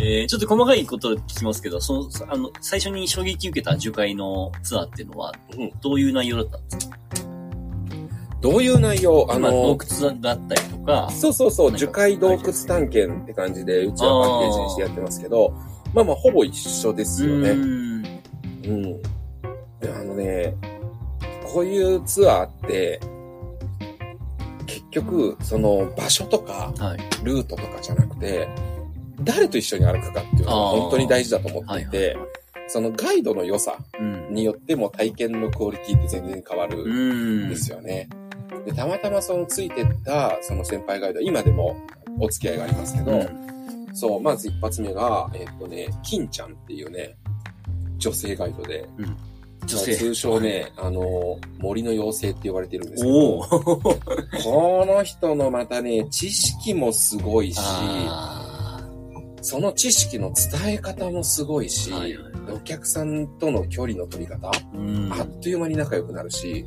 [0.00, 6.98] えー、ちょっと細かいこと聞きますけど、その、あの、最初に衝撃受けた樹海のツアーっていうのは、うんどういう内容だったんですか？
[8.42, 9.26] どういう内容？
[9.32, 9.78] あまあ、洞の、
[10.10, 15.54] 窟だったりとか、そうそうそう、樹海洞窟探検って感じで、うちはパッケージにしてやってますけど、
[15.94, 17.50] まあまあ、ほぼ一緒ですよね。
[17.50, 18.04] うーん
[18.64, 19.02] うん。
[19.02, 20.54] で、あのね、
[21.46, 23.00] こういうツアーって、
[24.66, 26.98] 結局、その場所とか、はい。
[27.24, 28.48] ルートとかじゃなくて、
[29.20, 32.28] 誰と一緒に歩くかっていうのが本当に大事だと思っていて、はいはいはい。
[32.66, 34.34] そのガイドの良さうん。
[34.34, 37.46] によっても体験のクオリティって全然変わうる。
[37.46, 38.08] んですよね。
[38.66, 41.76] で、たまたまそのついてったその先輩ガイド、今でも
[42.18, 43.53] お付き合いがありますけど、うん
[43.94, 47.16] そう、まず一発目が、えっとね、金ちゃんっていうね、
[47.96, 48.86] 女性ガイドで、
[49.66, 49.96] 女性。
[49.96, 53.40] 通称ね、あの、森の妖精って呼ばれてるんですけど、
[54.44, 58.40] この人のまたね、知識もすごいし、あ
[59.40, 62.32] その知識の伝え方もすごいし、ーはいはい。
[62.52, 65.12] お客さんとの距離の取り方、うん。
[65.12, 66.64] あっという間に仲良くなるし、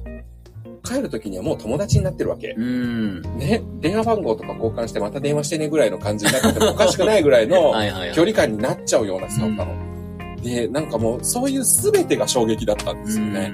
[0.83, 2.53] 帰る時にはもう友達になってるわけ。
[2.57, 3.21] うん。
[3.37, 7.73] ね、電話番号とか交換してまた電話してねぐらいの感じになっててもおかしくないぐらいの。
[8.13, 9.87] 距離感になっちゃうような人だったの。
[10.41, 13.51] で、なんかもうそういう全てが衝撃だったんですよね。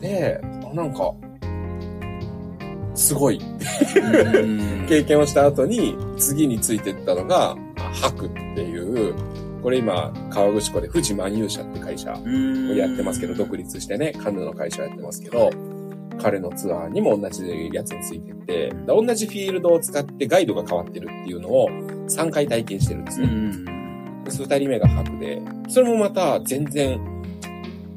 [0.00, 1.12] で、あなんか、
[2.94, 3.40] すごい
[3.96, 4.86] うん。
[4.88, 7.56] 経験をした後に、次についてったのが、
[7.92, 9.14] 白っていう、
[9.62, 15.50] これ今、川口湖で富士万有社って会社をうんやってますけど、独立してね、カヌーの会社やってますけど、
[16.20, 21.68] 彼のツアーにも同じやつについてって、で同じフィールドを使ってガイドが変わってるっていうのを
[22.08, 23.26] 3回体験してるんですね。
[23.26, 24.24] うん。
[24.24, 27.00] で二人目が白で、それもまた全然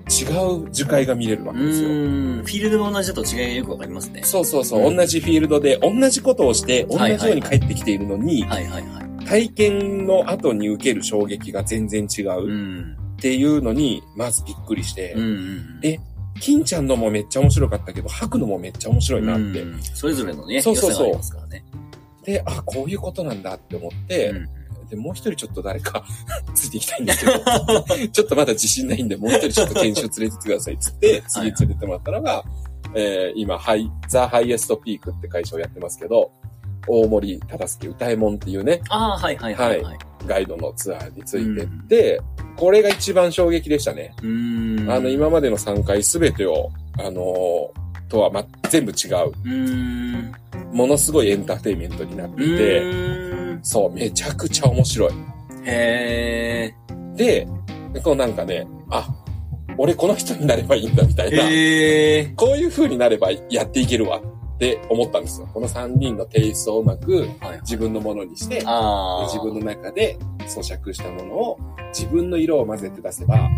[0.09, 0.25] 違
[0.65, 1.89] う樹海が見れるわけですよ。
[1.89, 2.43] うん。
[2.45, 4.23] フィールドが同じだと違いがよくわかりますね。
[4.23, 8.45] そうそうそう、うん同じフィールドで同じことをして、同じように帰ってきているのに。
[9.25, 12.45] 体験の後に受ける衝撃が全然違う。
[12.45, 15.79] うんっていうのに、まずびっくりして、うんうん。
[15.81, 15.97] え
[16.39, 19.61] 金ちゃんのもめっちゃ面白かったけど、白のもめっちゃ面白いなって。
[19.61, 21.63] うんそれぞれのね、そうそうそうますからね。
[22.23, 24.49] で、あ、こういうことなんだって思って、うん
[24.89, 26.03] で、もう一人ちょっと誰か
[26.55, 27.37] ついていきたいんですけど、
[28.11, 32.43] ちょっとまだ自信ないんで、もう一人ちょっと研修連れてってくださいっつって、次連れてってもらったのが、
[32.93, 36.31] えー今、ハイ、ザ・ハイエストピークって会社をやってますけど、
[36.87, 39.97] 大森忠介歌右衛門っていうね、ああ、はいはいはいはい。
[40.27, 42.21] ガイドのツアーについてって、
[42.55, 44.13] これが一番衝撃でしたね。
[44.21, 44.85] うん。
[44.89, 49.31] あの、今までの3回すべてを、あのーとは、ま、全部違う。
[49.45, 50.31] うん。
[50.71, 53.59] ものすごいエンターテインメントになってうて、ん。
[53.63, 55.11] そう、めちゃくちゃ面白い。
[55.65, 56.73] へ
[57.15, 57.47] で、
[58.03, 59.07] こうなんかね、あ、
[59.77, 61.37] 俺この人になればいいんだみたいえ。
[61.37, 62.25] な、へえ。
[62.35, 64.21] こういう風になればやっていけるわ
[64.57, 65.47] って思ったんですよ。
[65.53, 67.61] この3人のテイストをうまくはい。
[67.61, 68.55] 自分のものにして。
[68.55, 73.49] 自分の中で咀嚼したものを自分の色を混ぜて出せば、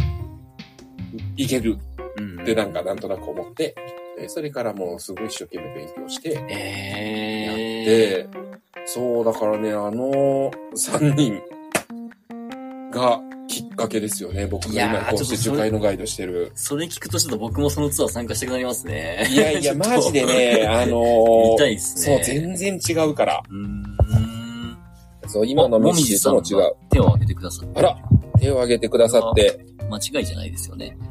[1.37, 1.77] いける
[2.17, 3.75] うんってなんかなんとなく思って、
[4.17, 8.27] でそれからもうすごい一生懸命勉強して、やっええ。
[8.27, 8.29] て、
[8.85, 11.41] そう、だからね、あの3人
[12.91, 14.45] がきっかけですよね。
[14.45, 16.51] 僕が今こうしてちょっとそれ樹海のガイドしてる。
[16.53, 19.27] それ聞くとちょっと僕もそのツアー参加したくなりますね。
[19.31, 20.25] いやいや、マジで。
[20.25, 22.23] ね、あのー見たいっすそう、ね。
[22.23, 23.43] 全然違うから。
[23.49, 23.83] うーん。
[25.27, 26.73] そう、今のメッシーとも違う。
[26.91, 27.79] 手を挙げてくださって。
[27.79, 27.97] あら、
[28.39, 29.65] 手を挙げてくださって。
[29.89, 30.95] 間違いじゃないですよね。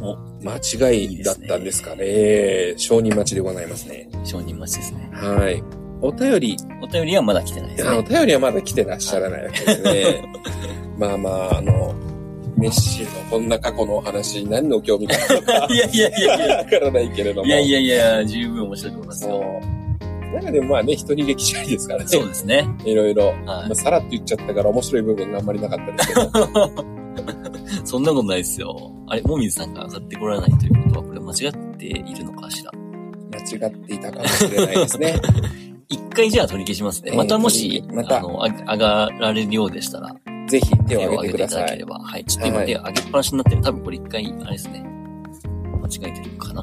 [0.00, 0.56] お、間
[0.90, 2.74] 違いだったんですかね。
[2.76, 4.10] 承認待ちでございますね。
[4.24, 5.08] 承認待ちですね。
[5.12, 5.62] はい。
[6.00, 8.08] お便り、お便りはまだ来てないですあおね。
[8.08, 10.32] 便りはまだ来てらっしゃらないわけですね。
[10.96, 11.94] まあまあ、あの、
[12.56, 16.56] メッシーのこんな過去のお話、何の興味があるのか いやいやいやいや。
[16.58, 17.46] わからないけれども。
[17.46, 19.60] いやいやいや、十分面白いと思いますよ。
[20.34, 22.06] なんかでもまあね、一人歴史ありですからね。
[22.08, 22.68] そうですね。
[22.84, 23.26] いろいろ。
[23.28, 26.20] はまあ、さらっと言っちゃったから面白い部分があんまりなかったですけど。
[26.22, 26.28] い。
[27.84, 28.92] そんなことないですよ。
[29.06, 32.72] あれ、もみずさんが買ってこられないということは、これ間違っているのかしら？
[33.60, 35.14] 間違っていたかもしれないですね。
[35.88, 37.10] 一回じゃあ取り消しますね。
[37.12, 40.14] えーまたもし、またあの、あ上がられるようでしたら、
[40.46, 41.84] ぜひ手を挙げてくださいいただけれ。
[41.86, 41.98] ば。
[41.98, 42.24] はい。
[42.24, 43.62] ちょっと今手を挙げっぱなしになってる。
[43.62, 44.80] 多分これ一回、あれですね。
[45.80, 46.62] 間違えてるかな。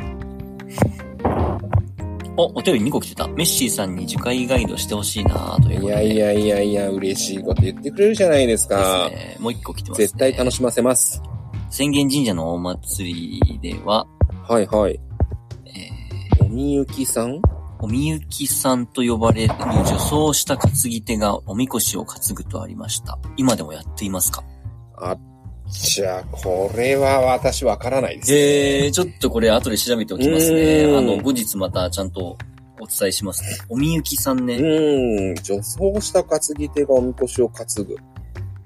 [2.37, 3.27] お、お便り2個来てた。
[3.29, 5.87] メッシーさんに樹海ガイドしてほしいなということで。
[5.87, 9.09] いやいやいやいや、嬉しいこと言ってくれるじゃないですか。
[9.09, 9.37] ですね。
[9.39, 10.05] もう1個来てます、ね。
[10.07, 11.21] 絶対楽しませます。
[11.71, 14.05] 宣言神社のお祭りでは、
[14.47, 14.99] はいはい。
[15.65, 17.41] えー、おみゆきさん？
[17.85, 23.19] おみゆきさんと呼ばれる女装した担ぎ手がおみこしを担ぐとありました。
[23.37, 24.43] 今でもやっていますか？
[24.97, 25.15] あ、
[25.69, 28.33] じゃあ、これは私わからないです。
[28.33, 30.85] えー、ちょっとこれ後で調べておきますね。
[30.85, 32.35] うんあの、後日またちゃんと
[32.79, 33.49] お伝えしますね。
[33.69, 34.55] おみゆきさんうね。
[34.55, 37.95] ーん、女装した担ぎ手がおみこしを担ぐ。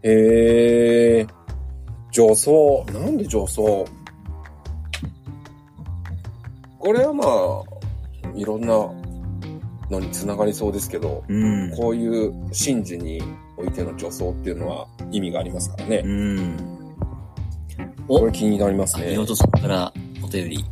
[0.02, 1.28] へえ、
[2.14, 2.86] 女装。
[2.94, 3.86] なんで女装？
[6.80, 7.28] これはまあ、
[8.34, 8.90] いろんな
[9.90, 11.72] のに繋がりそうですけど、うん。
[11.76, 13.22] こういう神事に
[13.58, 16.02] おいての女装っていうのは意味がありますからね。
[16.06, 16.58] うん。
[18.08, 19.18] おこれ気になりますねあみ。
[19.18, 20.66] おとさんからお便り。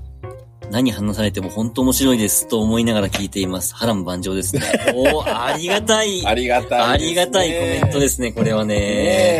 [0.69, 3.73] 何話されても本当面白いですと思いながら聞いています。
[3.73, 4.61] 波乱万丈ですね。
[4.95, 6.25] おーありがたい。
[6.25, 7.05] ありがたあいね。
[7.07, 8.81] りがたいコメントですね、これはねね。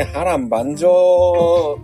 [0.10, 1.78] え、波乱万丈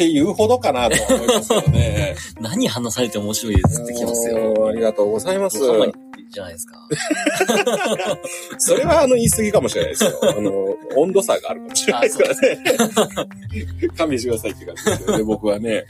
[0.00, 2.16] って言うほどかなと思いますよね。
[2.40, 4.68] 何話されても面白いですってきますよ。
[4.68, 5.58] ありがとうございます。
[5.58, 6.88] じゃないですか。
[8.56, 10.18] それはあの言い過ぎかもしれないですよ。
[10.22, 10.52] あの、
[10.96, 12.58] 温度差があるかもしれないですからね。
[13.98, 15.84] 勘弁してくださいって感じですよね、僕はね。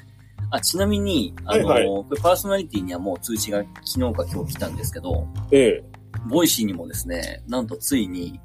[0.51, 5.85] あ、ちなみに、あの、はいこれパーソナリティにはもう通知が昨日か今日来たんですけど、ええ。
[6.29, 8.41] ボイシーにもですね、なんとついに、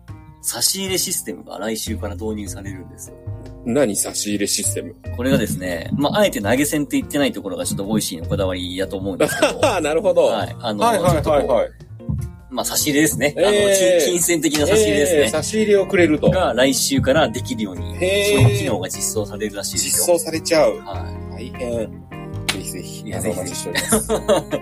[0.45, 3.15] 差し入れシステムが来週から導入されるんですよ。
[3.65, 4.95] 何差し入れシステム？
[5.17, 10.25] これがですね、まあ、あえて投げ銭って言ってないところがちょっとボイシーのこだわりだと思うんですけど、 ああ、なるほど。
[10.25, 10.55] はい。
[10.59, 11.69] あの、はいはいはいはい。
[12.51, 13.33] まあ、差し入れですね。
[13.37, 15.19] あの、えー金金銭的な差し入れですね。
[15.21, 16.29] ええ差し入れをくれると。
[16.29, 20.17] が来週からできるように、へーそういう機能が実装されるらしいです実よ。
[20.19, 20.77] 装されちゃう。
[20.77, 21.69] は大変。
[21.89, 24.07] ぜひぜひ、いやお待ちしております。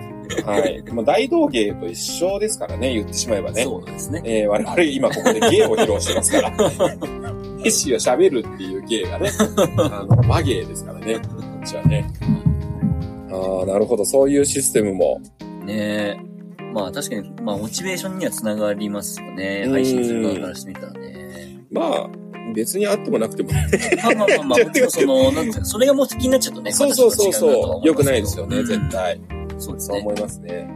[0.42, 0.82] はい。
[0.92, 3.52] まあ、大道芸と一緒ですからね、言ってしまえばい。
[3.52, 3.64] ね。
[3.64, 4.22] そうですね。
[4.24, 6.50] えー、我々今ここで芸を披露してますから。
[6.50, 9.30] ヘッシーは喋るっていう芸がね、
[9.78, 11.14] あの、和芸ですからね。
[11.18, 11.20] こ
[11.62, 12.06] っちはね。
[13.30, 14.04] ああ、なるほど。
[14.04, 15.20] そういうシステムも。
[15.64, 16.34] ねえ。
[16.72, 19.70] まあ確かに、まあモチベーションにはつながりますよねう。
[19.70, 21.64] ん配信する側からしてみたらね。
[21.70, 22.08] まあ、
[22.54, 23.50] 別にあってもなくても。
[23.52, 26.72] まあまあまあまあ、 もちろんその、なんそれが目的になっちゃうとね。
[26.72, 27.86] そうそうそうそう。
[27.86, 29.20] よくないですよね、絶絶対。
[29.54, 29.60] 対。
[29.60, 29.94] そうですね。
[29.94, 30.68] そう思いますね。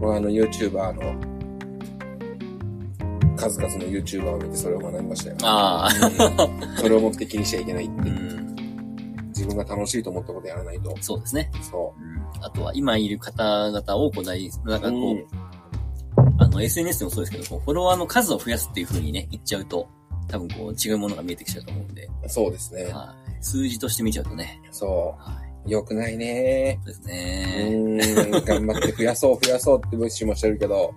[0.00, 1.38] 僕はあの、YouTuber の、
[3.36, 5.36] 数々の YouTuber を見てそれを学びましたよ。
[5.42, 8.12] ああ、うんそれを目的にしちゃいけないってう。
[8.12, 8.56] ん。
[9.28, 10.94] 自分が楽しいと思ったことやらないと。
[11.00, 11.50] そうですね。
[11.62, 12.44] そうん。
[12.44, 14.80] あとは、今いる方々を、こう、大なんう。
[14.82, 15.26] かこう、うん
[16.40, 19.88] あの、SNS でもそうですけど、こうフォロワーの数を増やすっていう風にね、言っちゃうと、
[20.28, 22.84] 多分こう、違うものが見えてきちゃうと思うんで、そうですね。
[22.84, 23.36] はい。
[23.44, 25.47] 数字として見ちゃうとね、そはい。
[25.47, 25.47] う。
[25.68, 26.80] よくないね。
[26.84, 27.68] ですうね。
[27.70, 30.94] ーん、頑張って増やそう増やそうってブッシュもしてるけど、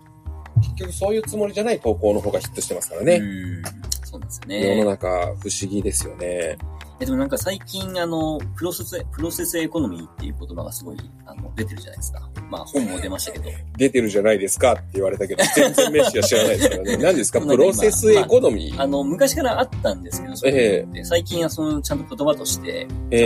[0.61, 3.15] 結局そういうつもりじゃない投稿の方がヒットしてますからね。
[3.15, 3.63] うん。
[4.05, 4.85] そうですよ世のね。
[4.85, 6.57] 中不思議ですよね。
[7.01, 12.29] え、でもなんか最近、あの、プロセス、プロセスエコノミーっていう言葉がすごい、あの、出てるじゃないですか。
[12.49, 13.45] まあ、本も出ましたけど。
[13.77, 16.97] 出てるじゃないですかって言われたけど、全然メッシは知らないですからね。
[16.97, 17.41] 何ですか？
[17.45, 18.79] プロセスエコノミー。
[18.81, 21.05] あの、昔からあったんですけど、そういうのって。
[21.05, 23.19] 最近はその、ちゃんと言葉として、まあ、本に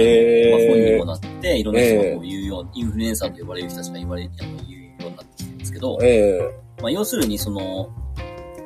[0.92, 6.40] えもなって、いろんな人がこう言うよう、インフルエンサーと呼ばれる人たちが言われる、あの言うようになってきてるんですけどー、、え。
[6.82, 7.90] まあ、要するにその、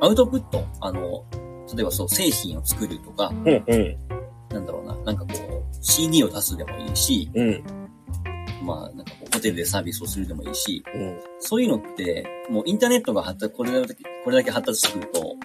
[0.00, 1.24] アウトプット、あの、
[1.74, 3.96] 例えばそう、製品を作るとか、ー、うん、うん、
[4.50, 7.62] なんだろうな、なんかこう、CD を出すでもいいし、うん、
[8.62, 11.20] まあ、なんかこう、ホテルでサービスをするでもいいし、うん。
[11.38, 15.36] そういうのって、もうインターネットが発達、これだけ、これだけ発達してくると、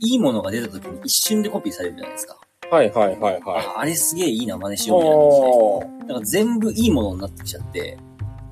[0.00, 2.36] いいものが出た時に一瞬でコピーされるじゃないですか。
[2.70, 3.42] はいはいはいはい。
[3.44, 5.46] ああれすげえいいな、真似しようみたいな感じで。
[5.46, 7.98] おだから全部いいものになってきちゃって、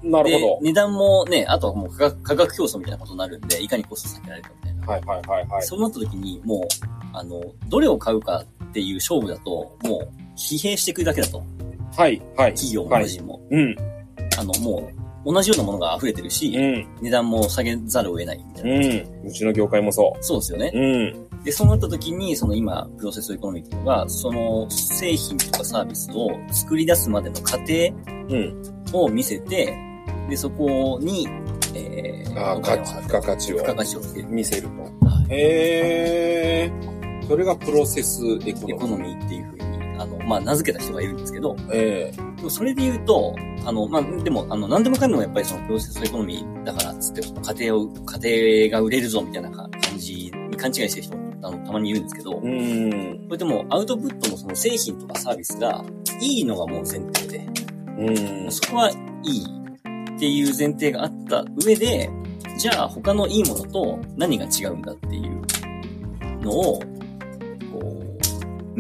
[0.02, 4.86] ーなるほで、値段もね、あとはもう価格競争みたいなことになるんで、いかにコスト下げられるかみたいな。
[4.86, 4.92] ど。
[4.92, 5.62] はいはいはいはい。
[5.62, 6.60] そうなった時に、もう、
[7.12, 11.42] あの、どれを買うかっていう勝負だと、もう、疲弊していくだけだと。
[11.96, 12.54] はいはい。
[12.54, 13.40] 企業もはい個人も。
[13.50, 13.76] うん、
[14.38, 14.90] あの、も
[15.24, 18.70] う、同じようなものが溢れてるし、うん、値段も下げざるを得ないみたいな。
[18.70, 19.26] うん。
[19.28, 20.78] うちの業界もそそうですよねう。。
[20.78, 27.72] うん、で、そうなった時に、その今、プロセスエコノミーっていうのが、その製品とかサービスを作り出すまでの過程
[28.28, 28.62] うん。
[28.92, 29.76] を見せて、
[30.28, 31.28] で、そこに、
[31.74, 34.28] えー、ああ、付加価値を付加価値をつける。
[34.28, 34.68] 見せると。
[35.06, 36.99] はいへえ。
[37.30, 39.24] それがプロセスエコノミー。
[39.24, 53.28] っていうふうに、あの、まあ、名付けた人がいるんですけど、えでもそれで言うと、あの、まあ、でも、あの、何でもかんでもやっぱりそのプロセスエコノミーだからっつって、家庭を、家庭が売れるぞみたいな感じに勘違いしてる人も、あの、たまに言うんですけど、こうん。
[53.28, 55.84] れでもアウトプットのその製品とかサービスが
[56.20, 57.46] いいのがもう前提で、
[57.96, 58.50] うん。
[58.50, 58.94] そこはい
[59.30, 59.44] い
[60.16, 62.10] っていう前提があった上で、
[62.58, 65.40] じゃあ他のいいものと何が違うんだっていう
[66.42, 66.82] のを、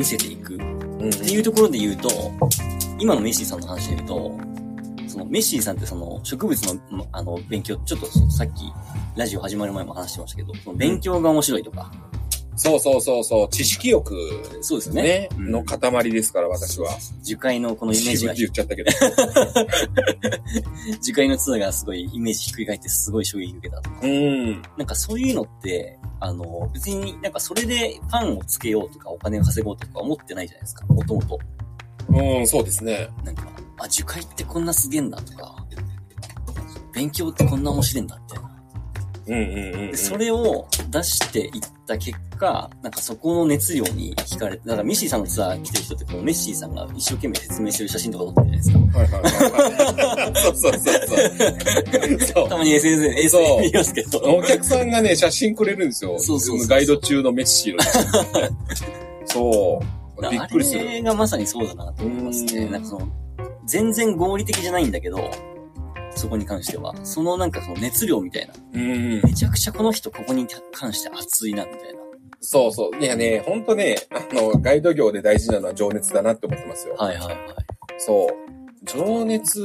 [0.00, 0.54] 見せていく。
[0.54, 2.08] うんっていうところで言うと、
[2.98, 4.38] 今のメッシーさんの話で言うと、
[5.06, 8.70] そのメッシーさんってその植物のまあの勉強、ちょっとさっき
[9.16, 11.90] ラジオ始まる前も話してましたけど、その勉強が面白いとか、
[12.62, 13.48] そうそうそうそう。
[13.48, 14.14] 知識欲
[14.60, 15.30] そうですよね。
[15.38, 16.90] の塊ですから、私は。
[17.22, 18.90] 樹海のこのイメージが、言っちゃったけど。
[21.00, 24.00] 樹海のツアーがすごいイメージひっくり返ってすごい衝撃受けたとか。
[24.02, 24.60] うん。
[24.76, 31.38] なんかそういうのって、あの、別になんかそれでファンをつけようとかお金を稼ごうとか思ってないじゃないですか、もともと。
[32.10, 33.08] うん、そうですね。
[33.24, 35.64] なんか、あ、樹海ってこんなすげえんだとか、
[36.92, 38.49] 勉強ってこんな面白いんだみた
[39.26, 41.50] で、それを出していっ
[41.86, 48.98] た結果、なんかそこの熱量に惹かれて、だからメッシーさんのツアー来てる人ってこのメッシーさんが一生懸命説明してる写真とか撮ってるじゃないですか。
[48.98, 49.22] はいはい
[50.24, 50.42] はい。
[50.42, 52.48] そうそうそうそう。
[52.48, 54.18] たまに SNS で、そう SNS で見ますけど。
[54.36, 56.18] お客さんがね、写真くれるんですよ。
[56.18, 58.46] そうそうそうガイド中のメッシーの写真。
[59.26, 60.30] そう。
[60.30, 60.80] びっくりする。
[60.80, 62.64] あれがまさにそうだなと思いますね。
[62.64, 63.08] うんなんかその、
[63.66, 65.30] 全然合理的じゃないんだけど、
[66.20, 66.94] そこに関しては。
[67.04, 68.54] そのなんかその熱量みたいな。
[68.74, 69.20] うん。
[69.22, 72.00] めちゃくちゃこの人ここに関して熱いな、みたいな。
[72.40, 73.02] そうそう。
[73.02, 76.94] いやね、ほんとね、あの、ガイド業で大事なのは情熱だなって思ってますよ。
[76.96, 77.36] はいはいはい。
[77.98, 78.50] そう。
[78.84, 79.62] 情熱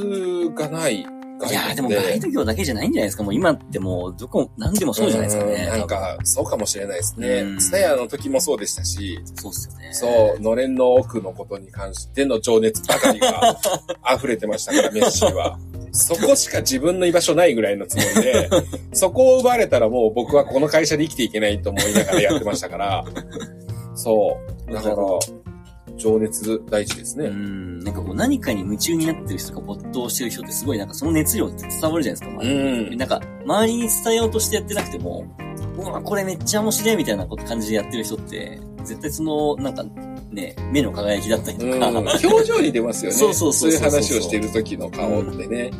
[0.54, 1.06] がない。
[1.38, 3.22] いやーでもガイド業だけじゃないんじゃないですか。
[3.22, 5.68] もう今ってもうどこ、何でもそうじゃないですかね。
[5.70, 7.54] うんなんか、そうかもしれないですねう。
[7.56, 9.92] んツタヤの時もそうでしたし、そうっすよね。
[9.92, 13.58] そう、のれんの奥のことに関しての情熱ばかりが
[14.16, 15.58] 溢れてましたから、メッシーは。
[15.96, 18.50] そこしか自分の居場所ないぐらいのつもりで、
[18.92, 23.04] そこを奪われたらもう僕はこの会社で生きていけないと思いながらやってましたから、
[23.94, 24.36] そ
[24.68, 24.72] う。
[24.72, 24.96] だから、
[25.96, 27.30] 情熱大事ですうね。
[27.30, 27.78] ん。
[27.80, 32.28] なんかこう何かに夢中になってる人が没頭してる人ってすごいなんかその熱量って伝わるじゃないですか。
[32.28, 32.98] う周りにん。
[32.98, 35.24] なんか、周りに伝えようとしてやってなくても、
[35.78, 39.84] うわ、これめっちゃ面白いみたいなこと感じでやってる人って、絶対その、なんか、
[40.36, 43.16] ね、目の輝きだったりとか、うん、表情に出ますよね。
[43.18, 45.70] そうそうそうそういう話をしている時の顔ってね。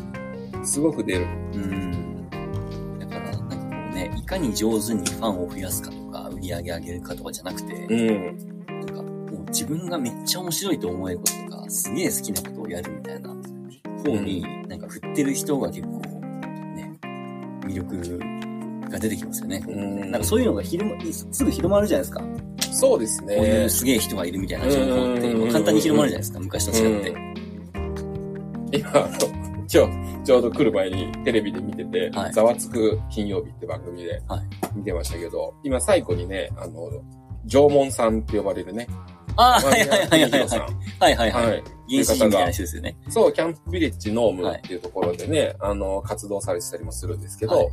[0.63, 1.27] すごく出る。
[1.53, 2.27] うん。
[2.99, 8.65] だから、なんかこうね、いかに上手にファンを増やすかとか、売り上げ上げるかとかじゃなくて、うん。
[8.65, 15.99] なんか、もう自分がめっちゃ面白いと思えることとか、すげえ好きなことをやるみたいな方に、なんか振ってる人が結構、
[16.75, 16.97] ね、
[17.67, 19.63] 魅力が出てきますよね。
[19.67, 20.99] うんなんかそういうのが広ま、
[21.31, 22.46] すぐ広まるじゃないですか。
[22.73, 23.69] そうですこういねう。
[23.69, 28.77] すげえ人がいるみたいな情報って、うんもう簡単に広まるじゃないですか、昔と違って。
[28.79, 29.17] 今、あの、
[29.71, 34.41] 今日、ちょうど来る前にテレビで見てて、はいざわつく金曜日って番組ではい
[34.75, 36.89] 見てましたけど、今最後にね、あの、
[37.45, 38.87] 縄文さんって呼ばれるね。
[39.37, 40.49] ああ、はいはいはいはいはい。
[40.99, 41.51] はいはいはい。
[41.51, 41.63] はい。
[41.89, 42.97] 原始人みたいな人ですよね。
[43.07, 47.67] そう、キャンプビレッジノームっていうところでね、あの、活動されてたりもするんですけど、はい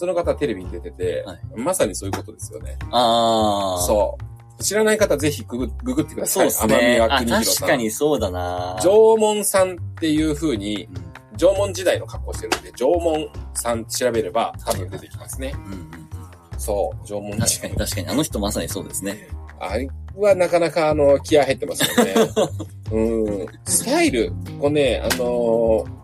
[0.00, 2.78] その方テレビに出てて、はいまさにそういうことですよね。
[2.92, 3.82] ああ。
[3.82, 4.37] そう。
[4.60, 6.50] 知らない方ぜひググググってください。
[6.50, 6.98] そうですね。
[7.08, 7.44] 天宮。
[7.44, 15.54] 確かにそうだな縄文さんっていう風に、うん縄文時代の格好してるんで、縄文さん調べれば多分出てきますね。
[15.66, 16.08] うんうん
[16.58, 18.08] そう、縄文確かに確かに。
[18.08, 19.28] あの人まさにそうですね。
[19.60, 22.14] あれはなかなかあの、気合入ってますよね。
[22.90, 23.46] うん。
[23.64, 25.98] スタイル、こうね、あのー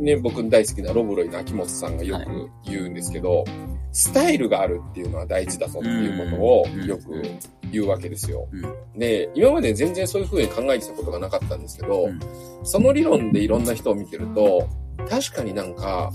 [0.00, 3.44] ね、僕大好きなロブロイの秋元さんがよく言うんですけど、
[3.92, 7.22] スタイルがあるっていうのは大事だぞっていうことをうんよく
[7.70, 8.48] 言うわけですよ。
[8.52, 12.20] うんで、今まで全然そういう風に考えてたことがなかったんですけど、うん
[12.64, 14.68] その理論でいろんな人を見てると、
[15.10, 16.12] 確かになんか、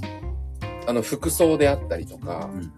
[0.88, 2.72] あの服装であったりとか、うん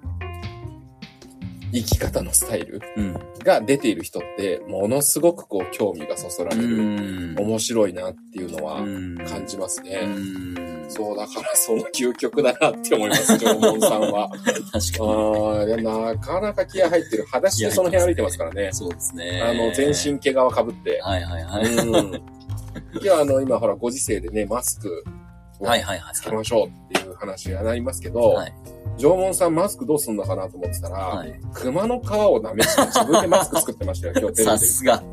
[1.71, 3.13] 生き方のスタイルうん。
[3.43, 6.77] が出ている人って、ものすごくこう興味がそそらうれる。
[6.77, 7.35] ん。
[7.37, 9.99] 面白いなっていうのはうん感じますうね。
[10.89, 10.91] ん。
[10.91, 14.29] そう、だからその究極だなって思います、縄文さんは。
[14.71, 17.25] 確かああ、いやなかなか気合入ってる。
[17.25, 18.73] 裸足でその辺歩いてますからねに。。
[18.73, 19.41] そうですね。
[19.43, 21.01] あの、全身毛皮かぶって。
[21.01, 21.65] はいはいはい。
[21.65, 22.21] うん。
[23.01, 25.03] いや、あの、今ほら、ご時世でね、マスク
[25.59, 26.15] をはいはいはい。
[26.15, 28.53] つけましょうっていう話がなりますけど、はい。
[28.97, 31.39] 縄文さんマスクどうすんのかなと思ってたら、はい。
[31.53, 34.57] 熊の皮を舐めして自分でマスク作ってましたよ、今日テレビで。
[34.57, 35.03] さすが。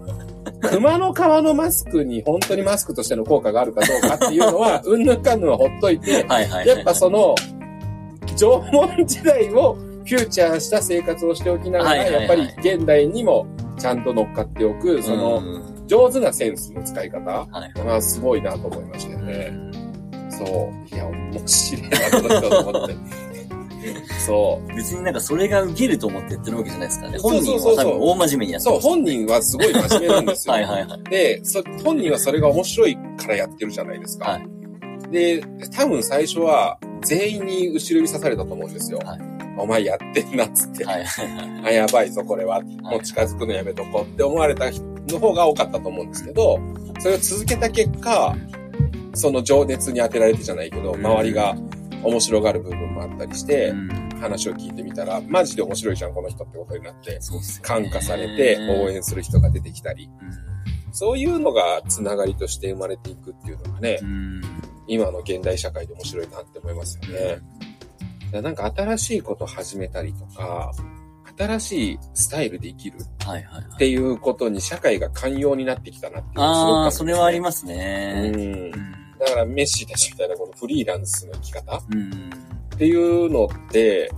[0.63, 6.67] 熊の皮のマスクに本当にマスクとしての効果があるかどうかっていうのは、 うんぬんかんぬんはほっといて、はいはい。
[6.67, 7.35] やっぱその、
[8.37, 9.75] 縄文時代を
[10.05, 13.47] フューチャーした生活をしておきながら、はいはいはいやっぱり現代にも
[13.79, 17.79] ちゃんと乗っかっておく、その、うん、上手なセンスの使い方はい。
[17.79, 19.33] がすごいなと思いましたようね。
[19.51, 19.73] ん
[20.31, 20.95] そう。
[20.95, 22.95] いや、面白いな、この人と思って。
[24.27, 24.75] そう。
[24.75, 27.19] 別になんかそれが受けると思ってやってるわけじゃないですからね。
[27.19, 28.81] 本人は多分大真面目にやってそう。
[28.81, 30.55] 本人はすごい真面目なんですよ。
[30.55, 31.03] はいはいはい。
[31.05, 34.31] で、そ、本人はそれが面白いからやってるじゃないですか。
[34.31, 34.57] はい
[35.11, 35.41] で、
[35.73, 38.99] 多分最初は全員に後ろ指さされたと思うんですよ。
[39.05, 39.21] はい
[39.59, 40.85] お前やってんなっつって。
[40.85, 41.67] はいはいはい。
[41.69, 42.61] あ、やばいぞ、これは。
[42.61, 46.61] もう近づくのやめとこうって思われた人の方が多かったと思うんですけど、
[46.99, 48.37] それを続けた結果、
[49.15, 51.57] その情熱に当てられてじゃないけど、うん周りが
[52.07, 57.21] 面白がる部分もあったりしてう、ん話を聞いてみたら、マジで面白いじゃん、この人ってことになって、
[57.63, 60.11] 感化されて応援する人が出てきたり、
[60.93, 64.41] そういうのがつながりとして生まれていくっていうのがねう、ん。
[64.87, 67.39] 今の現代社会で面白いなって思いますよね。
[68.33, 70.73] だなんか新しいことを始めたりとか、
[71.39, 72.99] 新しいスタイルで生きる。
[73.01, 78.33] っていうことに社会が寛容になってきたなっていうのがすごくああ、感じますねそれはありますね。
[78.35, 79.06] うん。
[79.27, 79.31] うん。
[79.31, 82.31] だからメッシたちみたいなこのフリーランスの生き方っうん。
[82.79, 84.11] ていうのって、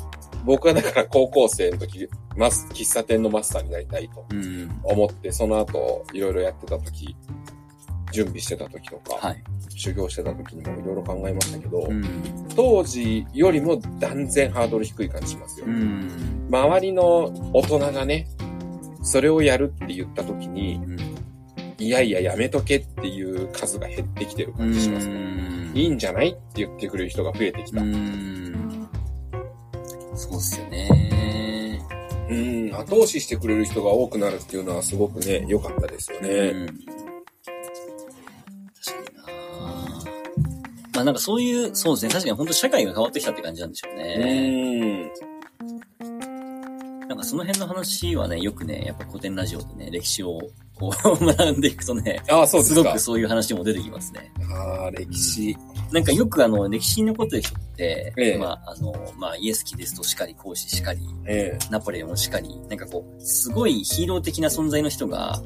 [0.45, 4.81] 僕はだから高校生の時、マス、喫茶店のマスターになりたいとうん。
[4.83, 7.17] 思って、その後いろいろやってた時、
[8.13, 9.43] 準備してた時とか、はい。
[9.71, 12.03] 修行してた時にもいろいろ考えましたけど、うん。
[12.57, 15.67] 当時よりも断然ハードル低い感じしますよ。
[15.67, 16.49] うん。
[16.51, 18.27] 周りの大人がね、
[19.03, 21.08] それをやるって言った時に、うん
[21.79, 25.71] いやいややめとけっていう数が減ってきてる感じしますね。
[25.75, 27.81] いいんじゃないって言ってくれる人が増えてきた。
[27.81, 28.89] ううん、ん。
[30.17, 31.81] そうっすよね。
[32.73, 36.51] 後押ししてくれる人が多くなるっていうのはすごくね、良かったですようね。
[36.53, 36.67] ん。
[36.67, 36.83] 確か
[39.11, 39.23] にな
[40.95, 42.13] まあなんかそういう、そうですね。
[42.13, 45.05] 確かに本当社会が変わってきたって感じなんでしょううね。
[45.05, 45.11] ん。
[47.09, 50.39] なんかその辺の話はね、よくね、やっぱ古典ラジオでね、歴史を
[50.79, 52.99] こう学んでいくとね、ああ、そうですすかごく。
[53.01, 54.33] そういう話も出てきますね。
[54.53, 55.57] ああ、歴史。
[55.93, 65.43] なんかよくあの、歴史に残ってる人って、ええまあ、あの、まあ、イエス・キリストしかり、孔子しかり、えナポレオンしかり、なんかこう、すごいヒーロー的な存在の人が、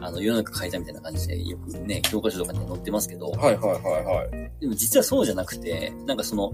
[0.00, 4.60] あの、世の中変えたみたいな感じで、よくね、教科書とかに載ってますけど、えはいはいはいはい。
[4.60, 6.52] でも実はそうじゃなくて、なんかその、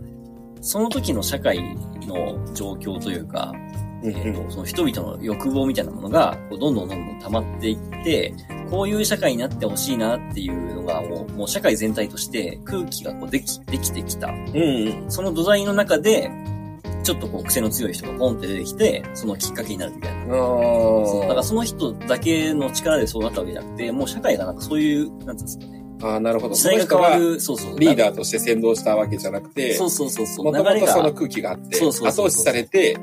[0.61, 1.59] その時の社会
[2.07, 8.35] の状況というか、うんえっ、と、その人々の欲望みたいなものが、どんどんどんどん溜まっていって、
[8.71, 14.29] こういう社会になってほしいなっていうのが、もう、もう社会全体として空気がこうでき、できてきた。
[14.29, 14.57] うん。
[14.57, 15.11] うん。
[15.11, 16.31] その土台の中で、
[17.03, 20.21] ちょっとこう癖の強い人がポンって出てきて、そのきっかけになるみたいな。
[20.27, 20.31] だ
[21.29, 21.43] からあ。
[21.43, 25.85] その人だけの力でそうなったわけじゃなくて、もう社会がなんかそういう、なんていうんですかね。
[26.03, 26.55] ああ、なるほど。
[26.55, 27.79] 時代が変わる、そうそう。
[27.79, 30.45] リーダーとして先導したわけじゃなくて、そうそうそうそう。
[30.47, 30.81] もと流れが。
[30.81, 32.97] もとその空気があって、そうそうそうそう後押しされて、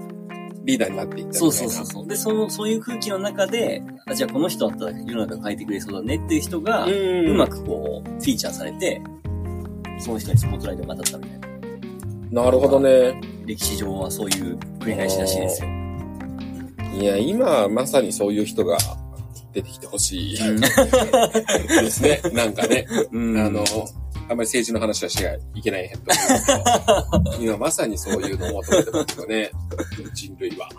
[0.68, 1.40] リーダーになっていったみたいな。
[1.40, 2.08] そうそうそうそう。
[2.08, 6.92] で、その、そういう空気の中で、あ、じゃあこの人だったら世の中変えてくれそうだねっていう人が、う。
[6.92, 9.02] うんまくこう、フィーチャーされて、
[9.98, 11.40] その人にスポットライトが当たったみたい
[12.32, 12.44] な。
[12.44, 13.22] なるほどね。
[13.46, 15.70] 歴史上はそういう繰り返しらしいですよ。
[17.00, 18.78] いや、今、まさにそういう人が
[19.54, 20.38] 出てきてほしい
[21.80, 22.20] ですね。
[22.34, 23.38] なんかね、うん。
[23.38, 23.64] あの、
[24.30, 29.52] あんまり政治の話はしちゃいけないと思うけど、 今まさにそういうのを求めてますよね。
[30.14, 30.70] 人類は。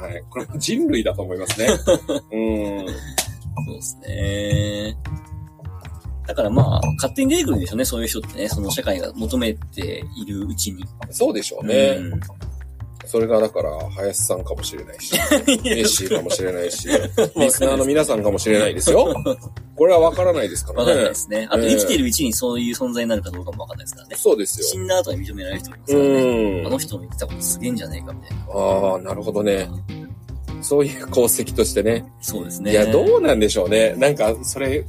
[0.00, 0.22] はい。
[0.30, 1.66] これも人類だと思いますね。
[1.66, 2.86] うん。
[2.86, 4.96] そうですね。
[6.26, 8.48] だからまあ、勝手に出てくるんでしょうね、そういう人ってね。
[8.48, 10.84] その社会が求めているうちに。
[11.10, 11.96] そうでしょうね。
[11.98, 12.20] うん
[13.06, 15.12] それがだから、林さんかもしれないし、
[15.46, 16.88] ネッシーかもしれないし、
[17.36, 19.14] リスナーの皆さんかもしれないですよ。
[19.76, 21.14] これはわからないですからわかんないねで。
[21.14, 21.46] すね。
[21.50, 24.16] あとええ生きているうちにそういう存在になるかどうかもわかんないですからね。
[24.16, 24.66] そうですよ。
[24.66, 26.10] 死んだ後に認められる人もいますからね。
[26.10, 26.70] うんあ。
[26.70, 28.44] の人の言ってたことすげえんじゃねえかみたいな。
[28.48, 29.68] ああ、なるほどね。
[30.62, 32.04] そういう功績としてね。
[32.20, 32.72] そうですね。
[32.72, 33.94] いや、どうなんでしょうね。
[33.98, 34.84] なんか、それ、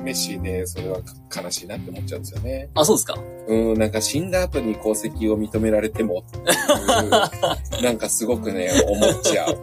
[0.00, 1.00] メッシーで、それは
[1.34, 2.68] 悲しいなって思っちゃうんですよね。
[2.74, 3.14] あ、そうですか
[3.48, 9.58] うん、なんか死んだ後に功績を認められてもっていう、 なんかすごくね、思っちゃう。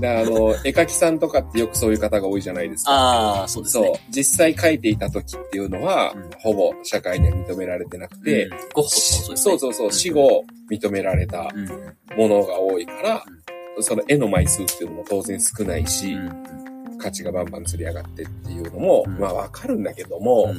[0.00, 2.92] で、あの、絵描きさんとかってよくそういう方が多いじゃないですか。
[2.92, 4.00] ああ、そうですそうね。。
[4.10, 9.36] 実際描いていた時っていうのは、うんほぼ社会には認められてなくて、うんそうね。
[9.36, 11.66] そうそうそう、死後認められたうん。
[12.18, 13.24] ものが多いから、
[13.80, 16.73] その絵の枚数っていうのも当然少ないし、うん。
[17.04, 20.54] 価値がバンバン釣り上がってっていうのも、うんまあわかるんだけども、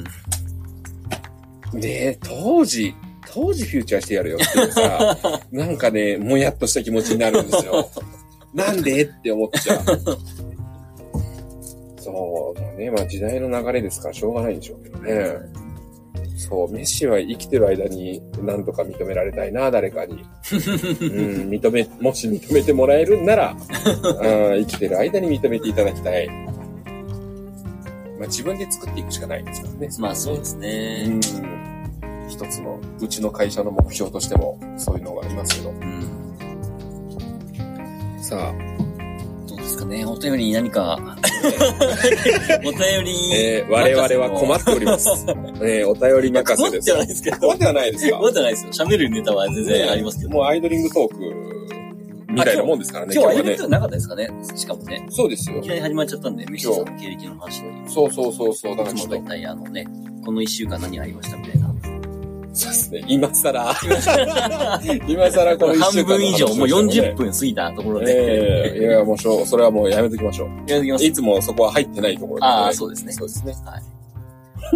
[1.72, 2.94] ねえ、当時、
[3.26, 5.18] 当時フューチャーしてやるよっていうさ、
[5.50, 7.90] なんかね、もやっとした気持ちになるんですよ。
[8.54, 9.84] なんでって思っちゃう。
[12.00, 12.90] そうだね。
[12.92, 15.65] まあ時代の流れですからしょうがないんでしょうけどね。
[16.36, 20.22] そう、メッシは生きてる間になんとか認められたいな、誰かに。
[20.52, 20.56] う
[21.46, 26.28] ん、認め、もし認めてもらえるんなら、 うん生きてる間に認めていただきたい。
[26.28, 29.88] まあ自分で作っていくしかないですからね。
[29.98, 31.06] まあそうですうね。
[31.08, 31.20] ん。
[32.28, 35.70] 一つの、うちの会社の目標としても、そういうのがありますけど。
[35.70, 36.04] うん。
[38.20, 38.75] さあ、
[39.76, 40.04] ですかね。
[40.06, 40.98] お便り何か、
[42.64, 43.32] お便り。
[43.34, 45.08] えー我々は困っております。
[45.62, 46.98] えーお便り任せです困っては。
[46.98, 47.36] ないですけど。
[47.38, 48.16] 困ってはないですか？
[48.18, 48.86] 困ってはないですよ。
[48.86, 50.30] 喋るネタは全然ありますけど。
[50.30, 53.50] もうアイドリングトークみたいなもんですからね、今日は今日はね。
[53.50, 54.30] やることなかったですかね？
[54.56, 55.06] しかもね。
[55.10, 55.68] そうですよいき。
[55.68, 57.66] なり始まっちゃったんで、メッシーさんの経歴の話に。
[57.88, 58.76] そうそうそうそう。
[58.76, 59.86] だからちょっといつも大、体あのね、
[60.24, 61.66] この一週間何ありましたみたいな。
[62.56, 63.04] そうですね。
[63.06, 63.76] 今更、
[65.06, 68.06] 今更この半分以上、もうをしてね40分過ぎたところで。
[68.08, 70.48] ええいや、もうしょう、それはもうやめときましょう。
[70.70, 71.12] やってきますい。
[71.12, 73.12] つもそこは入ってないところでああ、そうですね。
[73.12, 73.54] そうですね。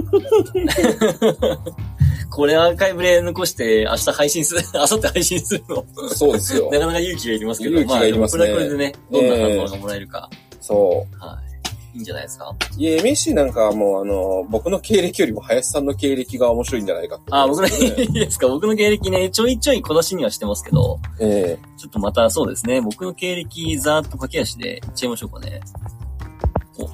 [2.30, 6.78] これアーカイブで残して、明日配信する、 明後日配信するの、そうですよな。
[6.78, 10.28] かなか勇気がいりますけど、勇気がいりますねまあ、これはこれでね、どんな反応がもらえるか、
[10.60, 11.49] そはい。
[11.94, 12.54] いいんじゃないですか？
[12.78, 12.80] う。
[12.80, 18.48] いえ、メッシーなんかはもうあの、僕の経歴よりも林さんの経歴が面白いんじゃないかってあ、僕の、思いますけどねいいですか？
[18.48, 25.60] 僕の経歴ね、ちょいちょい小出しにはしてますけど、えちょっとまたそうですね、僕の経歴ざーっと駆け足でいっちゃいましょうかね。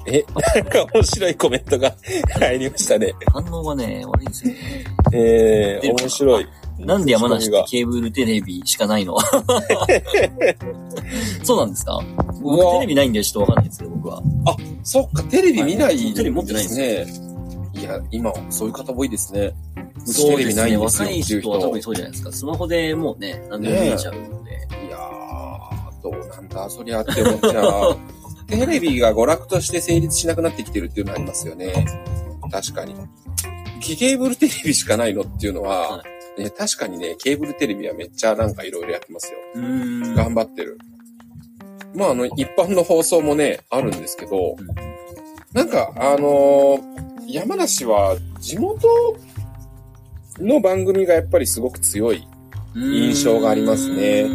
[0.05, 0.25] ええ、
[0.61, 1.95] なんか面白いコメントが
[2.39, 3.13] 入りましたね。
[3.31, 4.85] 反応がね、悪いんですよね。
[5.13, 6.47] ええ、面白い。
[6.79, 9.17] なんで山梨ってがケーブルテレビしかないの？
[11.43, 11.99] そうなんですか？
[12.41, 14.21] 僕テレビないんでちょっとわかんないですけど、僕は。
[14.83, 16.77] そっか、テレビ見ないはいテレビ持ってないんです
[17.75, 17.81] ね。
[17.81, 19.53] いや、今、そういう方多いですね。
[20.05, 20.37] うちそうですね。
[20.37, 22.31] テレビないんですよ若い人は特にそうじゃないですか。
[22.31, 24.51] スマホでもうね、何でも見えちゃうので。
[24.87, 27.97] いやー、どうなんだ、そりゃって思っちゃう。
[28.47, 31.85] テレビが娯楽として成立しなくなってきてるっていうのはありますよね。
[32.49, 32.95] 確かに。
[33.81, 36.03] ケーブルテレビしかないのっていうのは、は
[36.37, 39.39] ね確かにね、ケーブルテレビはめっちゃなんかいろいろやってますよ。
[40.15, 40.77] 頑張ってる。
[41.95, 44.55] まあ、あの、一般の放送もね、あるんですけど、
[45.53, 48.87] なんか、あのー山梨は地元
[50.39, 52.25] の番組がやっぱりすごく強い。
[52.75, 54.27] 印象がありますね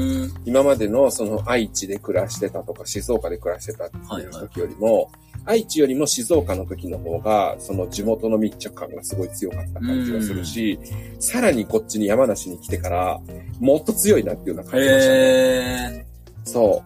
[0.44, 5.12] 今までのその愛知で暮らしてたとか静岡で暮らしてたっていう時よりも、
[5.44, 10.78] 愛知よりも静岡の時の方が、その地元の密着感がすごい強かった感じがするし、
[11.18, 13.20] さらにこっちに山梨に来てから、
[13.58, 15.18] もっと強いなっていうような感じがしたね。
[15.18, 16.06] へ
[16.44, 16.82] そ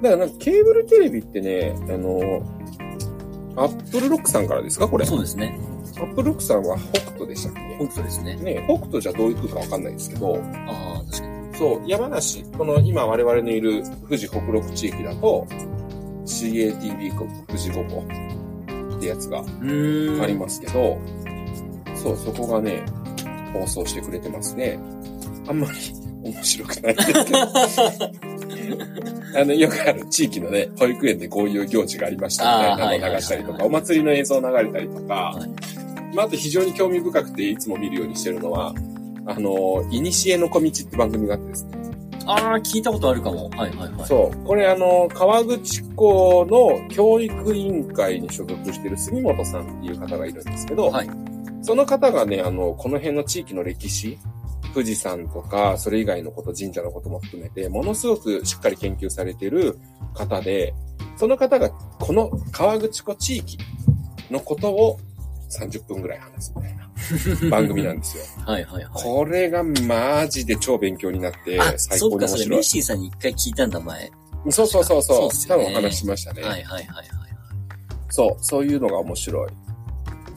[0.00, 0.02] う。
[0.02, 2.42] だからなんかケーブルテレビってね、あの、
[3.56, 5.04] アップルロックさんからですかこれ？
[5.04, 5.08] ー。
[5.08, 5.58] そうですね。
[5.96, 7.60] アップルロックさんは北杜でしたっけ？
[7.78, 8.36] 本当ですね。
[8.36, 11.56] ね、北杜じゃどういう風かわかんないですけど、ああ、確かに。
[11.56, 15.44] そう、山梨、この今我々のいる富士北麓地域だと、
[16.28, 18.04] CATV 富士五湖
[18.96, 19.40] ってやつが。
[19.40, 19.44] あ
[20.26, 20.98] りますけど、
[21.94, 22.84] そう、そこがね、
[23.52, 24.78] 放送してくれてますね。
[25.48, 25.78] あんまり
[26.22, 27.20] 面白くないですけど。
[29.40, 38.74] あの、よくある地域のね、保育園でこういう行事がありましたみたいなのを流したりとか、お祭りの映像流れたりとか、はいまあ、あと非常に興味深くていつも見るようにしてるのは、
[39.26, 41.78] あの、いにしえの小道って番組があってですね。
[42.28, 43.48] ああ、聞いたことあるかも。
[43.50, 44.06] はいはいはい。
[44.06, 44.44] そう。
[44.44, 51.10] これあの、川口校の教育委員会に所属している杉本さんっていう方がいるんですけど、はい
[51.62, 54.18] その方がね、あの、この辺の地域の歴史、
[54.72, 59.78] 富士山とか、それ以外のこと、神社のことも含めて、ものすごくしっかり研究されている
[60.14, 60.72] 方で、
[61.16, 63.58] その方がこの川口湖地域
[64.30, 64.98] のことを
[65.50, 66.87] 30分ぐらい話すみたいな
[67.50, 68.24] 番組なんですよ。
[68.46, 68.92] はいはいはい。
[68.92, 72.62] これがマジで超勉強になってあ、、最そっか、それ、高に面白いメッ。
[72.62, 74.10] シーさんに一回聞いたんだ、前。
[74.50, 75.32] そうそうそうそう。
[75.32, 76.42] そうね多分お話ししましたね。
[76.42, 77.08] はいはいはいはい。
[78.10, 79.48] そう、そういうのが面白い。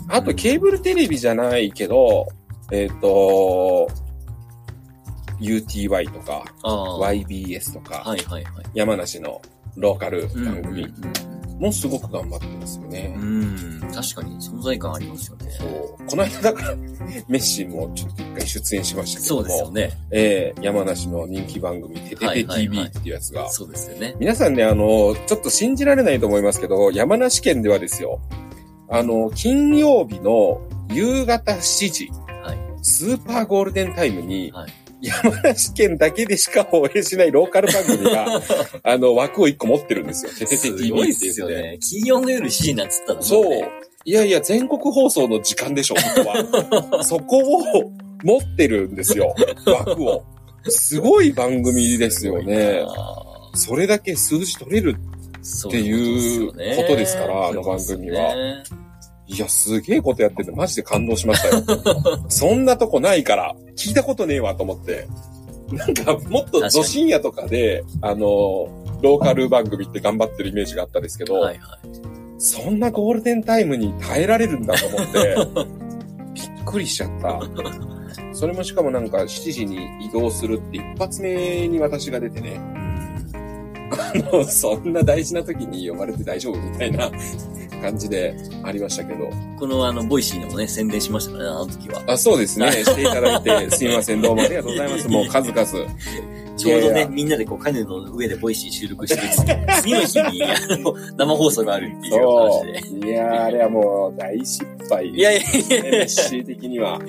[0.09, 2.27] あと、ケーブルテレビじゃないけど、
[2.71, 3.89] えっ、と、
[5.39, 6.43] UTY とか。
[6.63, 8.65] YBS とか、はいはいはい。
[8.73, 9.41] 山梨の
[9.75, 11.30] ローカル番組うん
[11.61, 13.13] もすごく頑張ってますよね。
[13.17, 15.51] うん確かに存在感ありますよね。
[15.51, 16.07] そう。
[16.07, 19.91] この間だから、メッシもちょっと一回出演しましたけども、そうですよね。
[20.11, 24.15] えー山梨の人気番組、テテテはいはい TV はいっていうやつが、そうですよね。
[24.19, 28.19] 皆さんね、あの、ちょっと信じられないと思いますけど、山梨県ではですよ、
[28.89, 32.09] あの、金曜日の夕方7時、
[32.43, 32.57] はい。
[32.81, 34.71] スーパーゴールデンタイムに、はい
[35.01, 38.41] 山梨県だけでしか放映しないローカル番組が、
[38.83, 40.31] あの、枠を1個持ってるんですよ。
[40.31, 41.33] テテテす TV ごいっって言って。
[41.33, 41.77] すよね。
[41.81, 43.71] 金曜の夜7時なんつったらもそうね。。
[44.05, 47.03] いやいや、全国放送の時間でしょ、ここは。
[47.03, 47.91] そこを
[48.23, 49.33] 持ってるんですよ、
[49.65, 50.23] 枠を。
[50.67, 52.83] すごい番組ですよね。
[53.53, 54.95] それだけ数字取れる
[55.67, 58.33] っていうことですからあの番組は
[59.33, 62.19] いや、すげえことやってて、マジで感動しましたよ。
[62.27, 65.07] そんなとこないから、聞いたことねえわと思って。
[65.71, 68.67] なんか、もっとど深夜とかで、あの、
[69.01, 71.79] ローカル番組って頑張ってるイメージがあったんですけど、はいはい。
[72.39, 75.35] そんなゴールデンタイムに耐えられるんだと思って、
[76.33, 77.39] びっくりしちゃった。
[78.33, 82.59] それもしかもなんか7時に移動するって一発目に私が出てね、
[83.91, 87.11] あの、そんな大事な時に呼ばれて大丈夫みたいな
[87.81, 89.29] 感じでありましたけど。
[89.59, 92.03] このあの、 Voicy でもね、宣伝しましたからね、あの時は。
[92.07, 92.71] あ、そうですね。
[92.71, 94.21] していただいて、すみません。
[94.21, 95.07] どうもありがとうございます。
[95.07, 95.67] もう数々。
[96.61, 103.07] ちょうどね、みんなでこう、カヌーの上で Voicy 収録してる 次の日に、あの、生放送があるっていうそ話で。
[103.07, 103.07] う。
[103.07, 105.07] いやー、あれはもう大失敗。
[105.07, 106.99] いやいやいやいや MC 的には。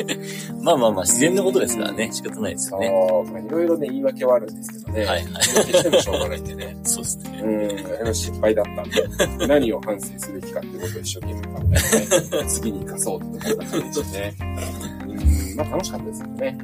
[0.63, 2.89] まあまあまあ、自然なことですからね、仕方ないですそよね。
[2.89, 3.31] う。
[3.31, 5.05] まあいろいろね、言い訳はあるんですけどね。
[5.05, 5.25] はいはい。
[5.25, 6.77] 言い訳してもしょうがないんでね。
[6.85, 7.41] そうですね。
[7.43, 14.35] うん、あれは失敗だったんで、何を反省すべきかってことを一生懸命考えて、 次に生かそうって思った感じですね。
[14.41, 16.59] うん、まあ楽しかったですけどね。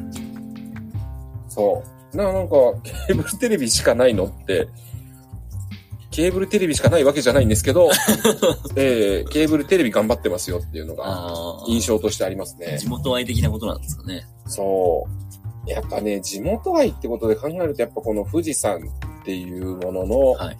[1.48, 1.97] そう。
[2.12, 4.68] な、なんか、ケーブルテレビしかないのって、
[6.10, 7.90] ケーブルテレビしかないわけじゃないんですけど、
[8.76, 11.62] えー、ケーブルテレビ頑張ってますよっていうのが。
[11.66, 12.78] 印象としてありますね。
[12.78, 14.26] 地元愛的なことなんですかね。
[14.46, 15.06] そ
[15.66, 15.70] う。
[15.70, 20.58] やっぱね、地元愛ってことで考えると、やっぱこの富士山っていうものの、はい。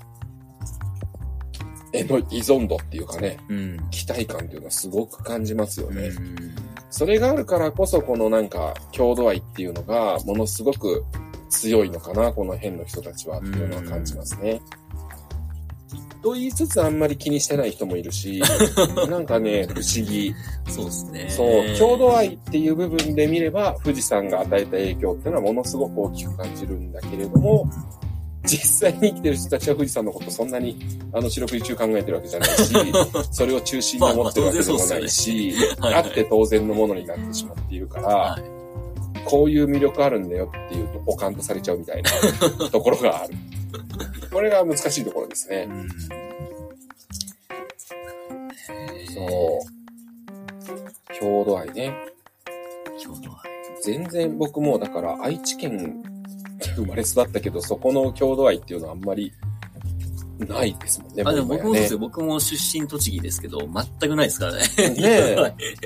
[1.95, 3.79] への依存度っていうかね、うん。
[3.91, 6.09] 期待感っていうのはすごく感じますよね。
[6.09, 11.05] うんそれがあるからこそ、このなんか、郷土愛っていうのが、ものすごく
[11.49, 14.61] 強いのかな、この辺の人たちはっていうのは感じますね。
[16.23, 18.43] と言いつつあんまり気にしてない人もいるし、
[19.09, 20.35] なんかね、不思議。
[20.69, 21.27] そうですね。
[21.31, 27.71] そう、郷土愛っていう部分で見れば、富士山が与えた影響っていうのはものすごく大きく感じるんだけれども、
[28.45, 30.77] 実際に生きてる人たちは富士山のことそんなに、
[31.13, 32.75] あの、四六時中考えてるわけじゃないし、
[33.31, 38.58] それを中心に思ってるわけでもないし、はいあって当然のものになってしまっているから、はい
[39.25, 42.11] こういう魅力あるんだよっていうと、ポカンとされちゃうみたいな
[42.71, 43.35] ところがある。
[44.33, 45.67] これが難しいところですね。
[45.69, 45.89] うん
[49.15, 49.79] そう。
[51.21, 51.93] 郷土愛ね。
[52.99, 53.37] 郷土愛。
[53.83, 56.03] 全然僕もだから愛知県
[56.59, 59.33] で生まれ育ったけど、そこの郷土愛っていうのはあんまり
[60.47, 61.23] ないですもんね。
[61.27, 61.99] あ、でも僕もそうですねよ。
[61.99, 64.61] 僕も出身栃木ですけど、全くないですからね。
[64.77, 64.97] ね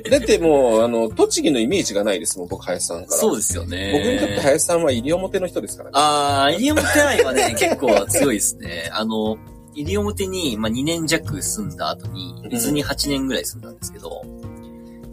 [0.05, 0.11] え。
[0.11, 3.17] だってもう、あの、栃木のイメージがないですもん、僕、林さんから。
[3.17, 3.93] そうですよね。
[3.93, 5.93] 僕にとって林さんは西表の人ですからね。
[5.97, 8.91] あー、西表愛はね、結構強いですね。
[8.93, 9.39] あの、
[9.75, 14.23] 西表に、まあ、2年弱住んだ後に、伊豆に8年ぐらい住んだんですけど、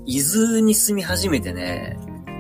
[0.06, 1.98] 伊豆に住み始めてね、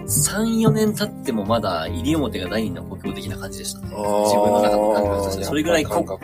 [0.09, 3.89] 3、4年経ってもまだ西表が第二の故郷的な感じでしたね。
[3.89, 5.43] 自分の中の感覚として。
[5.43, 6.15] それぐらい濃か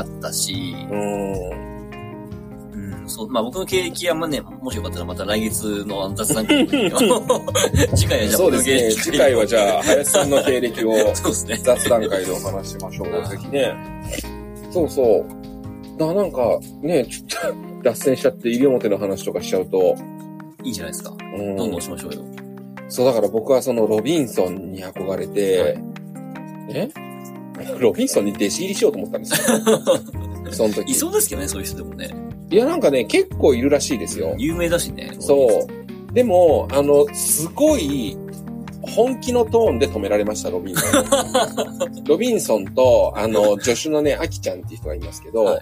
[0.00, 1.50] ったし、うん。
[2.72, 6.68] うん、そう、まあ僕の経歴はまあね、もしよかったらまた来月の雑談会に
[7.96, 8.74] 次回はじゃあ僕の経そうですね。
[8.74, 11.60] 歴次回はじゃあ、林さんの経歴を そうですね。
[11.62, 13.26] 雑談会でお話ししましょう。
[13.26, 13.74] ぜひね。
[14.70, 15.24] そうそう。
[15.98, 19.94] だなんか、ね、ちょっと脱線しちゃって、西表の話とかしちゃうと、
[20.62, 21.14] いいじゃないですか。
[21.38, 22.39] うんどんどんしましょうよ。
[22.90, 25.78] そう、だから僕はそのロビンソンに憧れて、はい
[26.74, 26.88] え？
[27.78, 29.58] ロビンソンに弟子入りしようと思ったんですよ。
[30.52, 30.90] その時。
[30.90, 32.10] いそうですけどね、そういう人でもね。
[32.50, 34.34] いや、なんかね、結構いるらしいですよ。
[34.38, 35.14] 有名だしね。
[35.18, 35.66] そ
[36.10, 36.14] う。
[36.14, 38.16] でも、あの、すごい、
[38.82, 41.04] 本気のトーンで止められました、ロビンソン。
[42.08, 45.60] ロビンソンと、あの、助手のね、アキちゃんっていう人がいますけど、はい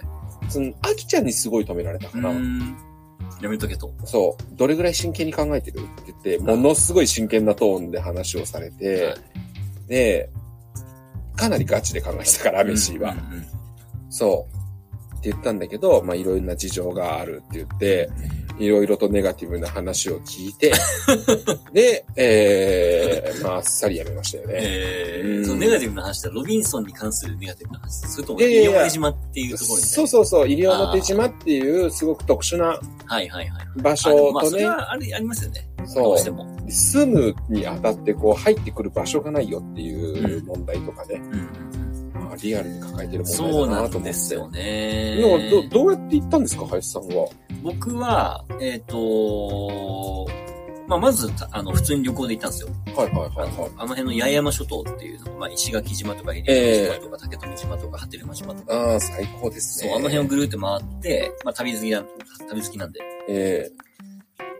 [0.49, 2.31] その、アキちゃんにすごい止められたかうな。
[3.39, 3.43] ん。
[3.43, 3.93] やめとけと。
[4.05, 4.55] そう。
[4.55, 9.17] どれぐらい真剣に考えてるって言って、ものすごい真剣なトーンで話をされて、はい
[9.89, 10.29] で、
[11.35, 13.11] かなりガチで考えてたから、メッシーは。
[13.11, 13.45] うんうん
[14.11, 14.47] そ
[15.13, 15.15] う。
[15.17, 18.09] って言ったんだけど、まあいろいろな事情があるって言って、
[18.59, 20.73] いろいろとネガティブな話を聞いて、
[21.73, 24.53] で、えー、まああっさりやめましたよね。
[24.57, 32.65] えー、うんそのネガティブな話ってロビンソンに関するネガティブな話それとも、西表島っていうところに、そうそうそう、西表島っていうすごく特殊な
[33.05, 33.67] はいはいはい。
[33.77, 35.69] 場あでも所とね、まあそれはありますよね。
[35.77, 36.45] どそうしても。
[36.67, 42.21] 住むにあたってこう入ってくる場所がないよっていう問題とかね、うん。
[42.21, 43.99] まあ、リアルに抱えてる問そうな題だなと思って。
[43.99, 45.17] んですよね。
[45.49, 47.27] ど、どうやって行ったんですか、林さんは？
[47.61, 50.27] 僕は、えっ、と
[50.87, 52.69] まあ、まず、たあの、普通に旅行で行ったんですよ。
[52.95, 59.89] はいはいあのあの辺の八重山諸島っていうの、まあ、石垣島とか入江島とか竹富島とか波照間島とか、ああ、最高ですね。
[59.89, 62.03] そう、あの辺をぐるっと回って、まあ、旅好きな、
[62.49, 62.99] 旅好きなんで。
[63.29, 63.69] え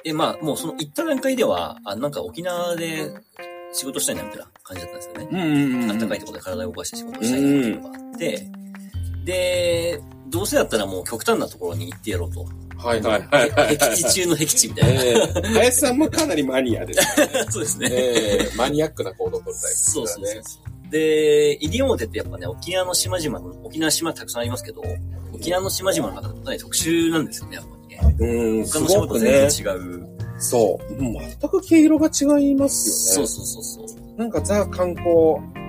[0.04, 3.12] で、まあ、もうその行った段階では、あ、なんか沖縄で
[3.74, 5.36] 仕事したいなみたいな感じだったんですよねえ。。
[5.36, 5.92] うんうんうん。
[5.92, 8.52] あったかいところで体を動かして仕事したいなっていうのがあって、
[9.26, 12.46] で、どうせだったらもう極端なところに行ってやろうと。
[12.80, 13.78] はいはいはいはい。
[13.78, 15.04] 僻地中の僻地みたいな。
[15.04, 17.30] ええ林さんもかなりマニアですね。
[17.50, 17.90] そうですね。
[17.92, 20.26] ええマニアックな行動を取るタイプですそうからね。
[20.26, 20.92] そうそうそう。
[20.92, 24.84] で、西表ってやっぱね、沖縄の島々の、沖縄島たくさんありますけど、
[25.34, 28.16] 沖縄の島々の中でもかなり特殊なんですよね、やっぱりね。
[28.20, 29.08] うん、他の島。
[29.08, 30.08] と全然違う
[30.40, 30.96] そう。
[30.98, 33.28] 全く毛色が違いますよね。
[33.28, 34.18] そうそうそうそう。
[34.18, 35.08] なんかザ観光、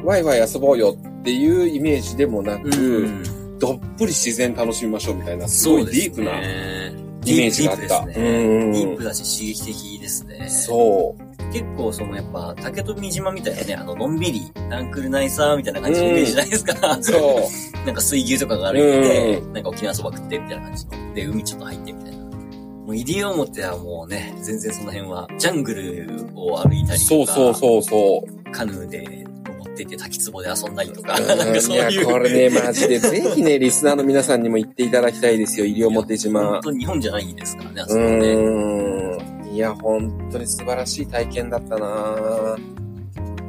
[0.04, 3.58] ワイワイ遊ぼうよっていうイメージでもなく、うん。
[3.58, 6.79] どっぷり自然楽しみましょうみたいな、すごいディープなね。
[7.24, 7.82] イメージがあった。
[7.82, 8.26] ディープですね。
[8.26, 9.64] うんディープだし刺激
[9.94, 10.48] 的ですね。
[10.48, 11.52] そう。
[11.52, 16.98] 結構そのやっぱ、竹富島みたいなね、あの、のんびり、ナンクルナイサーみたいな感じのイメージじゃないですか？
[17.02, 17.48] そ
[17.78, 17.82] う。
[17.86, 21.14] なんか水牛とかが歩いてて、なんか沖縄そば食ってみたいな感じの。
[21.14, 22.18] で、海ちょっと入ってみたいな。
[22.20, 28.52] もう西表はもうね、全然その辺は、ジャングルを歩いたりそうとか、そうそうそう。
[28.52, 32.04] カヌーで登ってて滝壺で遊んだりとか、うんなんかそういや、いう。
[32.04, 36.60] これね、マジで、ぜひね、リスナーの皆さんにも行っていただきたいですよ、西表島本。
[36.60, 38.16] 当に日本じゃないですからね、あうそこはね。
[38.18, 39.54] ーん。
[39.54, 42.56] いや、本当に素晴らしい体験だったな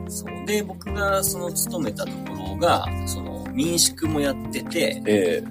[0.07, 0.45] そう。
[0.45, 5.43] で、僕がその勤めたところが、その民宿もやってて、え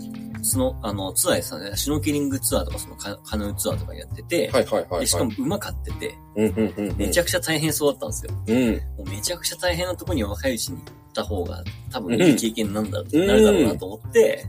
[0.43, 5.01] その、あの、ツアーですね、シュノーケリングツアーとか、そのカカヌーツアーとかやっててえ、はいはいはい、はい。
[5.01, 6.97] で、しかも馬飼ってて、うんうんうんうん。
[6.97, 8.33] めちゃくちゃ大変そうだったんですよ。
[8.47, 8.75] うん。
[8.99, 10.85] もうめちゃくちゃ大変なとこに若いうちに行っ
[11.15, 14.47] た方が、多分うんいい経験なんだ、うんなるだろうなと思って、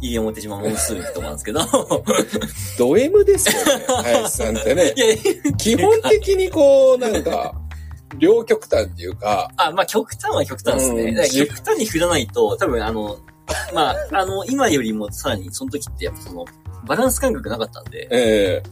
[0.00, 1.60] 西表島モンスーン行くと思うんですけど、
[2.78, 5.00] ド M ですよね、林さんってね い。
[5.00, 7.54] や基本的にこう、なんか、
[8.18, 11.02] 両極端っていうか、あ、まあ極端は極端ですね。
[11.04, 13.18] うん極端に振らないと、多分あの、
[13.74, 16.44] まあ、あの、今よりもさらにその時ってやっぱその、
[16.86, 18.62] バランス感覚なかったんで、え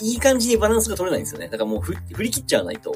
[0.00, 1.48] いい感じにバランスが取れないんですよね。
[1.48, 2.92] だからもう振振り切っちゃわないと、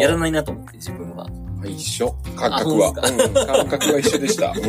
[0.00, 1.28] やらないなと思って、自分は。
[1.64, 2.14] 一緒？
[2.36, 2.94] 感覚は。
[3.02, 4.50] あうん、感覚は一緒でした。
[4.56, 4.62] う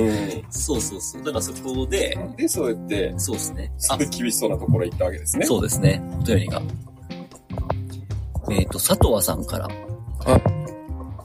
[0.50, 1.24] そうそうそう。
[1.24, 2.36] だからそこで、ん。
[2.36, 3.72] で、そうやって、そうですね。
[3.78, 5.46] すごい厳しそうなところ行ったわけですね。
[5.46, 6.02] そうですね。
[6.20, 6.62] お便りが。
[8.50, 9.68] えっ、と、佐藤さんから。
[10.26, 10.40] あ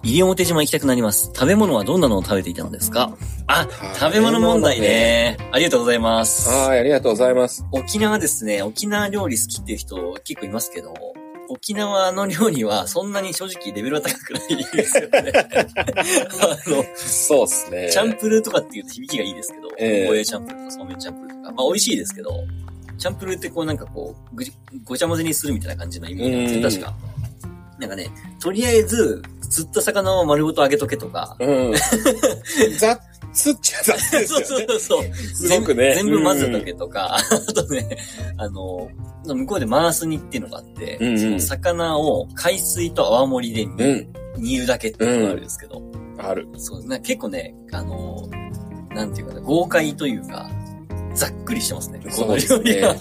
[0.06, 1.32] 西表島行きたくなります。
[1.34, 3.16] 食べ物はどんなのを食べていたのですか？
[3.48, 3.66] あ、
[3.98, 5.36] 食べ物問題ね。
[5.50, 6.48] ありがとうございます。
[6.48, 7.64] はい、ありがとうございます。
[7.72, 8.62] 沖縄ですね。
[8.62, 10.94] 沖縄料理好きっていう人結構いますけど、
[11.48, 15.32] 沖縄の料理はそんなに正直レベルは高くないですよね。
[15.34, 17.90] あの、そうっすね。
[17.90, 22.30] チャンプルーとかっていうと響きがいいですけど、えーヤチャンプルーとかそうめんチャンプルーとか、まあ美味しいですけど、
[22.96, 24.44] チャンプルーってこうなんかこう、
[24.84, 26.94] ごちゃ混ぜにするみたいな感じの意味なんですよ、うん確か。
[27.78, 28.08] なんかね、
[28.40, 31.74] とりあえず、釣った魚を丸ごと揚げとけとか、うん。
[32.78, 34.66] 雑っちゃ雑ですそうよね。
[34.68, 35.14] そうそう。
[35.14, 35.94] すごくね。
[35.94, 37.98] 全部混ぜとけとか、あとね、
[38.38, 38.88] あの、
[39.26, 44.12] 向こうで回す煮っていうのがあって、うんうんその魚を海水と泡盛で煮,、うん。
[44.38, 45.82] 煮るだけっていうのがあるんですけど、
[46.18, 46.48] ある。
[46.56, 48.28] そうな結構ね、あの、
[48.94, 50.50] なんていうかな、豪快というか、
[51.16, 52.00] ざっくりしてますね。
[52.14, 52.96] この料理は。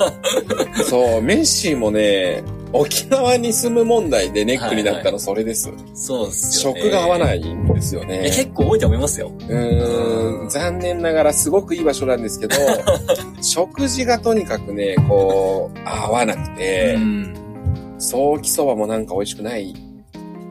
[0.89, 2.43] そう、メッシーもね、
[2.73, 5.71] 沖縄に住む問題でネックになったのそれです。
[5.93, 6.81] そうっすよね。。
[6.81, 8.23] 食が合わないいんですよね。
[8.25, 9.31] 結構多いと思いますよ。
[9.37, 12.55] うーん、残念ながらすごくいい場所なんですけど、
[13.41, 17.33] 食事がとにかくね、こう、合わなくて、うん。
[17.97, 19.73] ソーキそばもなんか美味しくない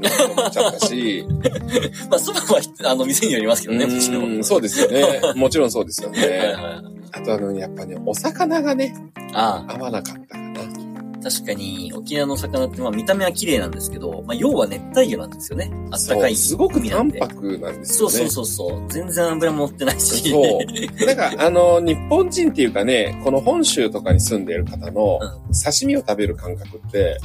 [0.03, 1.27] 思っちゃったし、
[2.11, 4.25] まあ、そばは、あの、店によりますけどね、もちろん。
[4.37, 5.21] うんそうですよね。
[5.37, 6.39] もちろんそうですよはいはいね。
[6.55, 8.93] はいあとあの、やっぱね、お魚がね、
[9.33, 10.61] あ合わなかったかな。
[10.63, 15.71] あ、確かに、沖縄の魚って、まあ、見た目は綺麗なんですけど、まあ、要は熱帯魚なんですよね。
[15.93, 17.11] あったかいすごく淡。
[17.13, 18.07] 白なんですよね。
[18.07, 18.89] そうそうそうそう。
[18.89, 20.29] 全然油も乗ってないし。
[20.29, 21.07] そう。
[21.07, 25.21] なんか、 あの、日本人っていうかね、この本州とかに住んでいる方の
[25.65, 27.21] 刺身を食べる感覚って、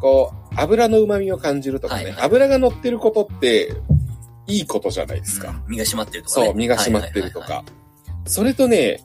[0.00, 3.74] こう、油の旨味を感じるとかね、はいはい油が乗ってることって、
[4.46, 5.50] いいことじゃないですか。
[5.66, 6.46] うん身が締まってるとかね。
[6.46, 7.64] そう、身が締まってるとか。
[8.24, 9.00] それとね、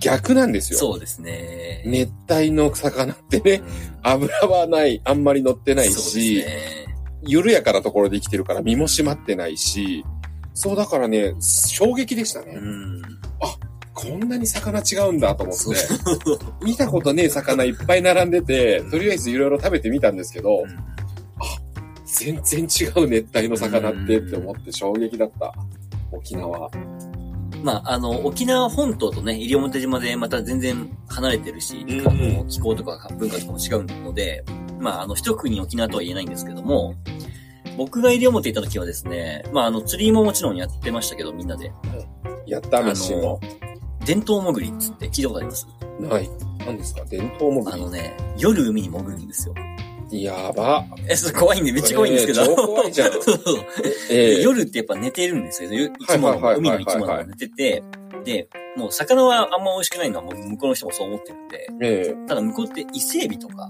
[0.00, 0.78] 逆なんですよ。
[0.78, 1.82] そうですね。
[1.86, 3.62] 熱帯の魚ってね、
[4.02, 6.44] 油はない、あんまり乗ってないし。
[7.22, 10.04] 緩やかなところで生きてるから身も締まってないし、
[10.54, 12.52] そうだからね、衝撃でしたね。
[12.54, 13.02] うん。
[13.94, 15.64] こんなに魚違うんだと思って、
[16.64, 20.62] 見たことねえ魚いっぱい並んでて、とりあえずいろいろ食べてみたんですけど、
[22.06, 25.52] 全然違う熱帯の魚ってって思って衝撃だった。
[26.12, 26.70] 沖縄。
[27.62, 34.44] まあ、あの、沖縄本島とね、西表島でまた全然離れてるし、うんあの気候とか文化とかも違うので、
[34.78, 36.94] まあ、あの、一国に沖縄とは言えないんですけども、
[37.76, 41.72] 僕が西表行った時はですね、まあ、あの、釣りももちろんやってましたけど、みんなで。
[42.46, 43.40] やった飯も。
[44.04, 45.66] 伝統潜りっつって聞いたことあります？
[46.00, 46.30] ない。
[46.64, 47.04] 何ですか？
[47.04, 47.72] 伝統潜り？
[47.72, 49.54] あのね、夜海に潜るんですよ。
[50.10, 50.84] やば。
[51.08, 52.42] え、それ怖いんで、めっちゃ怖いんですけど。
[52.42, 53.64] えー超怖いじゃん そうそう
[54.10, 55.70] ええ夜ってやっぱ寝てるんですよ。
[55.70, 57.82] 生き物海の生き物が寝てて、
[58.24, 63.68] で、もう魚はあんま美味しくないのはもう向こうの人もそう思ってるんで、ええただ向こうって伊勢エビとか、は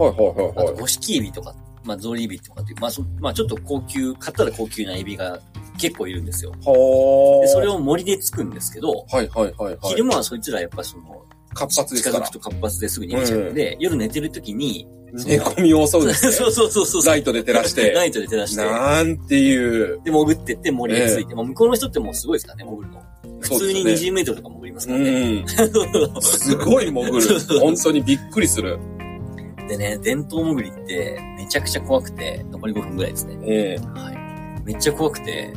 [0.00, 0.66] いはいあはいはい。
[0.68, 1.54] と五色エビとか、
[1.84, 5.40] まあゾリエビとかっていう、まあそ、まあちょっと高級、買ったら高級なエビが
[5.78, 6.50] 結構いるんですよ。
[6.50, 7.46] はあ。
[7.46, 9.78] で、それを森でつくんですけど、はいはいはいはい。
[9.84, 11.22] 昼間はそいつらやっぱその、
[11.58, 12.44] 活発ですから近づく。
[12.44, 16.32] と活発ですぐ逃げちゃうんで、夜寝てる時に、寝込みを襲うんですね。
[16.36, 17.06] そうそうそうそう。
[17.06, 17.90] ライトで照らして。
[17.92, 18.62] ライトで照らして。
[18.62, 20.00] なんていう。
[20.04, 21.34] で、潜ってって森について。
[21.34, 23.02] もう向こうの人ってもうすごいですからね、潜るの。
[23.40, 25.40] 普通にそうです20メートルとか潜りますうからね。
[25.40, 25.48] ん。
[26.20, 27.40] すごい潜る。
[27.60, 28.78] 本当にびっくりする。
[29.68, 33.38] でね、伝統潜りってめちゃくちゃ怖くて、残り5分ぐらいですね。
[33.44, 34.62] ええはい。
[34.64, 35.52] めっちゃ怖くて、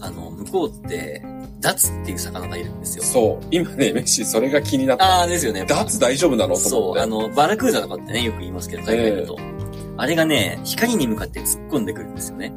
[0.00, 1.22] あの、向こうって、
[1.60, 3.04] ダツっていう魚がいるんですよ。
[3.04, 3.46] そう。
[3.50, 5.04] 今ね、メッシ、それが気になった。
[5.04, 5.64] ああ、ですよね。
[5.66, 6.54] ダーツ大丈夫なの？
[6.54, 6.98] とそう。
[6.98, 9.36] あの、バラクーザとかってね、よく言いますけど、海外だと。
[9.96, 12.52] あれがね、光に向かって突っ込んでくるんですよね。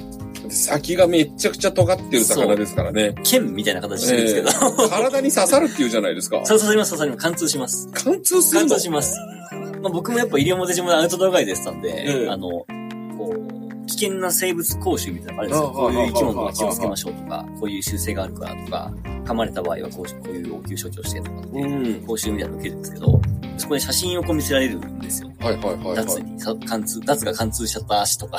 [0.49, 3.15] 先がめっちゃくちゃ尖ってる魚ですからね。
[3.23, 4.49] 剣みたいな形してるんですけど。
[4.83, 6.41] ええ体に刺さるっていうじゃないですか。
[6.41, 7.23] 刺さります、刺さります。
[7.23, 7.89] 貫通します。
[7.93, 9.17] 貫通する貫の通します。
[9.81, 12.67] まあ、僕もやっぱ西表島のアウトドアガイドしてたんで、ええあの、こ
[13.35, 15.69] う、危険な生物講習みたいなのがあるんですよ。
[15.69, 18.91] あこういう生き物あが気をつけましょうとか、こういう習性があるからとか、
[19.25, 22.07] 噛まれた場合はこうこういう応急処置をしてとかっていううん。
[22.07, 23.21] 講習みたいなのを受けるんですけど、
[23.57, 25.31] そこで写真をこう見せられるんですよ。
[25.39, 25.95] はいはいはい、はい。
[25.97, 28.37] ダツに、さ貫通、ダツが貫通しちゃった足とか。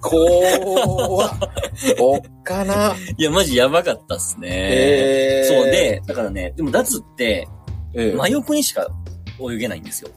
[0.00, 2.94] こう、おっかな。
[3.16, 4.48] いや、マジやばかったっすね。
[4.50, 5.70] えそう。
[5.70, 7.48] で、だからね、でもダツって、
[7.94, 8.88] ええ真横にしか
[9.40, 10.10] 泳げないんですよ。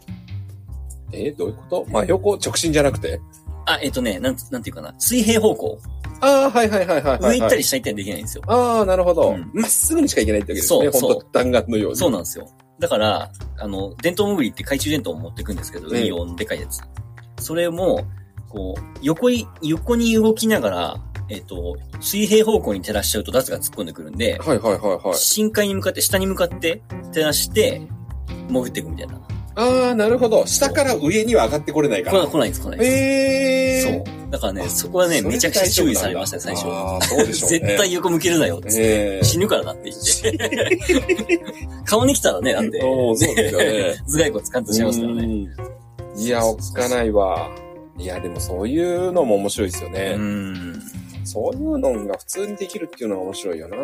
[1.12, 1.92] えどういうこと？
[1.92, 3.22] まあ、横、直進じゃなくて？
[3.68, 5.80] あ、えっ、とね、なん、なんていうかな、水平方向。
[6.22, 7.34] ああ、はいはいはいはい、はい。
[7.34, 8.44] 上行ったり下行ったりできないんですよ。
[8.48, 9.32] ああ、なるほど。
[9.32, 10.68] うんまっすぐにしか行けないってわけですね。
[10.68, 11.98] そうそう弾丸のように。
[11.98, 12.48] そうなんですよ。
[12.80, 16.82] だから、あの、伝統潜りって懐中電灯を持ってくんですけど、ええ海用のでかいやつ。
[17.40, 18.06] それも、
[18.50, 20.98] こう、横に、横に動きながら、
[21.30, 25.16] えっ、と、水平方向に照らしちゃうとダツが突っ込んでくるんで、はいはいはいはい。
[25.16, 27.82] 深海に向かって、下に向かって照らして、
[28.48, 29.20] 潜っていくみたいな。
[29.58, 30.46] ああ、なるほど。
[30.46, 32.20] 下から上には上がってこれないから。
[32.20, 32.92] は来ないです、来ないです。
[32.92, 34.32] ええそう。
[34.32, 36.68] だからね、そこはね、めちゃくちゃ注意されましたよ、最初。
[36.68, 37.60] ああ、そうでしょうね。
[37.60, 38.78] 絶対横向けるなよ、つって。
[38.78, 41.40] ええ死ぬからなって言って。
[41.86, 43.96] 顔に来たらね、だって、 そうですよね。
[44.06, 45.22] 頭蓋骨貫通しちゃいますからね。
[45.24, 45.78] うん
[46.20, 47.48] いや、おっかないわ。
[48.00, 50.16] いや、でもそういうのも面白いですようね。
[50.16, 50.82] ん。
[51.24, 53.78] そういうのが普通にできるっていうのが面白いよな。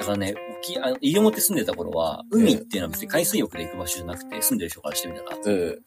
[0.00, 5.78] だからね、沖あの西表住んでた頃は、海っていうのは別に海水浴で行く場所じゃなくて、住んでる人からしてみたら、うん。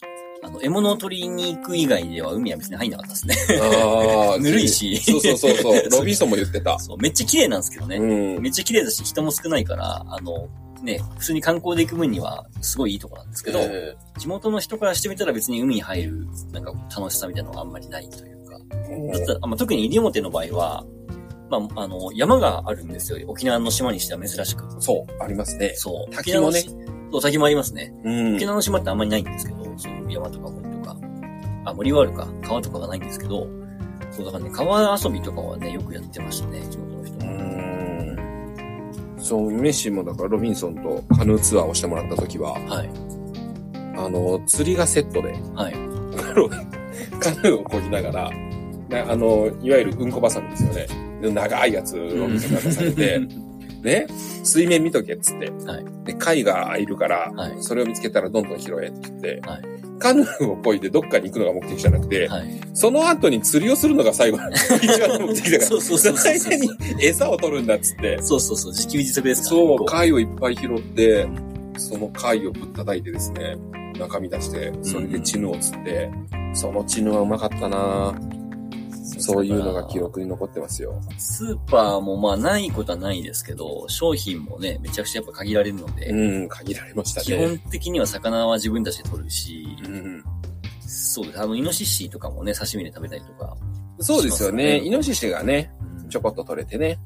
[0.43, 3.35] あの、獲物を取りに行く以外では海は別に入んなかったですね。
[3.59, 4.37] ああ。
[4.39, 5.89] ぬるいしそうそうそうそう。
[5.89, 6.77] ロビンソンも言ってた。
[6.77, 7.97] そう、めっちゃ綺麗なんですけどね。
[7.97, 8.41] うん。
[8.41, 10.47] めっちゃ綺麗だし、人も少ないから、あの、
[10.83, 18.59] ね、普通に観光で行く分には、すごいいいとこなんですけど、え地元の人からしてみたら別に海に入る、なんか楽しさみたいなのがあんまりないというか。
[18.91, 20.85] えだったらあまあ、特に西表の場合は、
[21.59, 23.19] まあ、あの、山があるんですよ。
[23.27, 24.63] 沖縄の島にしては珍しく。
[24.79, 25.73] そう、ありますね。
[25.75, 26.13] そう。
[26.13, 26.61] 滝もね。
[27.11, 27.93] そう、滝もありますね。
[28.03, 30.97] うん沖縄の島ってあんまりないんですけど、そういう山とか森とか。
[31.65, 32.27] あ、森はあるか。
[32.43, 33.47] 川とかがないんですけど、
[34.11, 37.31] そう、だからね、川遊びとかはね、よくやってましたね、地元の人うも。
[37.33, 39.15] ん。
[39.19, 42.89] そう、メッシもだからロビンソンとカヌーツアーをしてもらった時は、はい。
[43.97, 45.73] あの、釣りがセットで、はい。
[47.19, 48.31] カヌーをこぎながら、
[48.89, 51.12] なあの、いわゆるうんこばさみですよね。
[51.23, 53.21] で長いやつ、ロビンソンが出されて、
[53.81, 54.07] ね、
[54.43, 55.49] 水面見とけっつって。
[55.65, 55.85] はい。
[56.05, 57.55] で、貝がいるから、はい。
[57.61, 59.61] それを見つけたらどんどん拾えって言って、はい。
[59.99, 62.61] カヌーを漕いでどっかに行くのが目的じゃなくて、はい。
[62.73, 66.69] その後に釣りをするのが最後の 一番の目的だから、そうそうそうそうその間に
[66.99, 69.55] 餌を取るんだっつって、そうそうそう、自給自足ですか。
[69.55, 69.67] らね。
[69.67, 71.27] そう、こ貝をいっぱい拾って、
[71.77, 73.55] その貝をぶったたいてですね、
[73.97, 76.09] 中身出して、それでチヌを釣って、
[76.53, 78.13] そのチヌはうまかったな
[79.23, 80.99] そういうのが記録に残ってますよ。
[81.17, 87.47] スーパーもまあないことはないですけど、商品もね、めちゃくちゃやっぱ限られるので、うん、限られました基ね。
[87.47, 90.23] 本的には魚は自分たちで取るし、うん、
[90.81, 91.39] そうです。
[91.39, 93.55] あの、イノシシとかもね、刺身で食べたりとか、
[93.99, 94.79] そうですよね。
[94.79, 96.99] イノシシがね、うんちょこっと取れてね。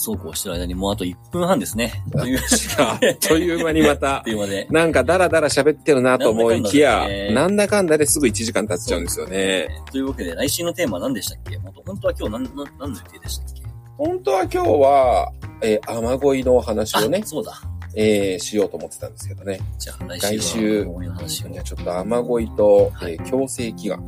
[0.00, 2.04] そうこうしてる間にもうあと1分半ですね。
[2.12, 2.38] という、
[2.78, 4.24] あっという間にまた。
[4.70, 9.66] なんかダラダラ喋ってるなと思いきやなんだかんだで、すぐ1時間経っちゃうんですよね。
[9.90, 11.58] というわけで、来週のテーマは何でしたっけ？
[11.84, 13.62] 本当は今日何、何何の予定でしたっけ？
[13.96, 15.32] 本当は今日は、
[15.62, 17.60] えー、雨乞いのお話をねあ、そうだ。
[17.96, 19.58] えーしようと思ってたんですけどね。
[19.80, 21.48] じゃあ来来週週は思いの話を。
[21.50, 23.98] じゃあちょっと雨乞いと、はいえー強制祈願、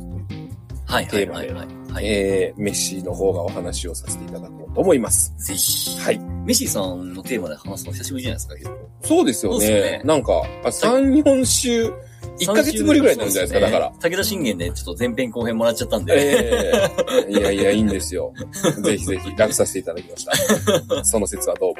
[0.85, 2.05] はいはいテーマで。
[2.07, 5.33] えーメッシーの方がお話をさせていただこうと思います。
[5.37, 5.99] ぜひ。
[5.99, 6.19] はい。
[6.19, 8.89] メッシーさんのテーマで話すの久しぶりじゃないですか、結構。
[9.03, 9.67] そうですよね。
[9.67, 11.93] ねなんか、あ3、4週、
[12.39, 13.91] 1ヶ月ぶりぐらいになるんじゃないですか、だから。。
[13.99, 16.13] 武田信玄でちょっと前編後編もらっちゃったんで。
[16.15, 16.91] え
[17.29, 18.33] えいやいや、いいんですよ。
[18.83, 21.05] ぜひぜひ、楽させていただきました。
[21.05, 21.75] その説はどうも。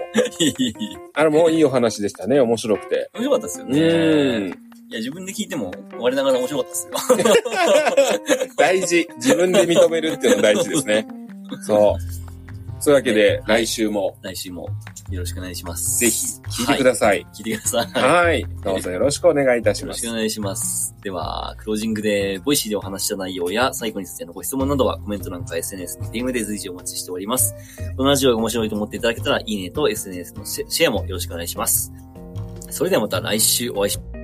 [1.14, 2.39] あれもいいお話でしたね。
[2.39, 3.10] 面白くて。
[3.16, 3.80] 面白かったですようね。
[3.80, 4.48] ーん。
[4.48, 7.36] いや、自分で聞いても我ながら面白かったですよ。
[8.58, 9.08] 大事。
[9.18, 11.08] 自分で認めるっていうの大事ですね。
[11.66, 12.21] そう。
[12.82, 14.68] そういうわけで、来週も来週も
[15.12, 16.00] よろしくお願いします。
[16.00, 16.26] ぜひ
[16.64, 17.26] 聞いてください。
[17.32, 18.02] 聞いてください。
[18.02, 18.46] はい。
[18.64, 20.16] どうぞよろしくお願いいたしますよろしくお。
[20.16, 20.96] 願いします。
[21.04, 27.54] では、クロージングで、 Voicy でお話した内容や、最後についてのご質問などは、コメント欄か SNS の DM で随時お待ちしております。
[27.96, 31.92] このラジオが面白いと思っていただけたら、いいねと SNS のシェシェアもよろしくお願いします。
[32.72, 34.21] それではまた来週お会いしましょう。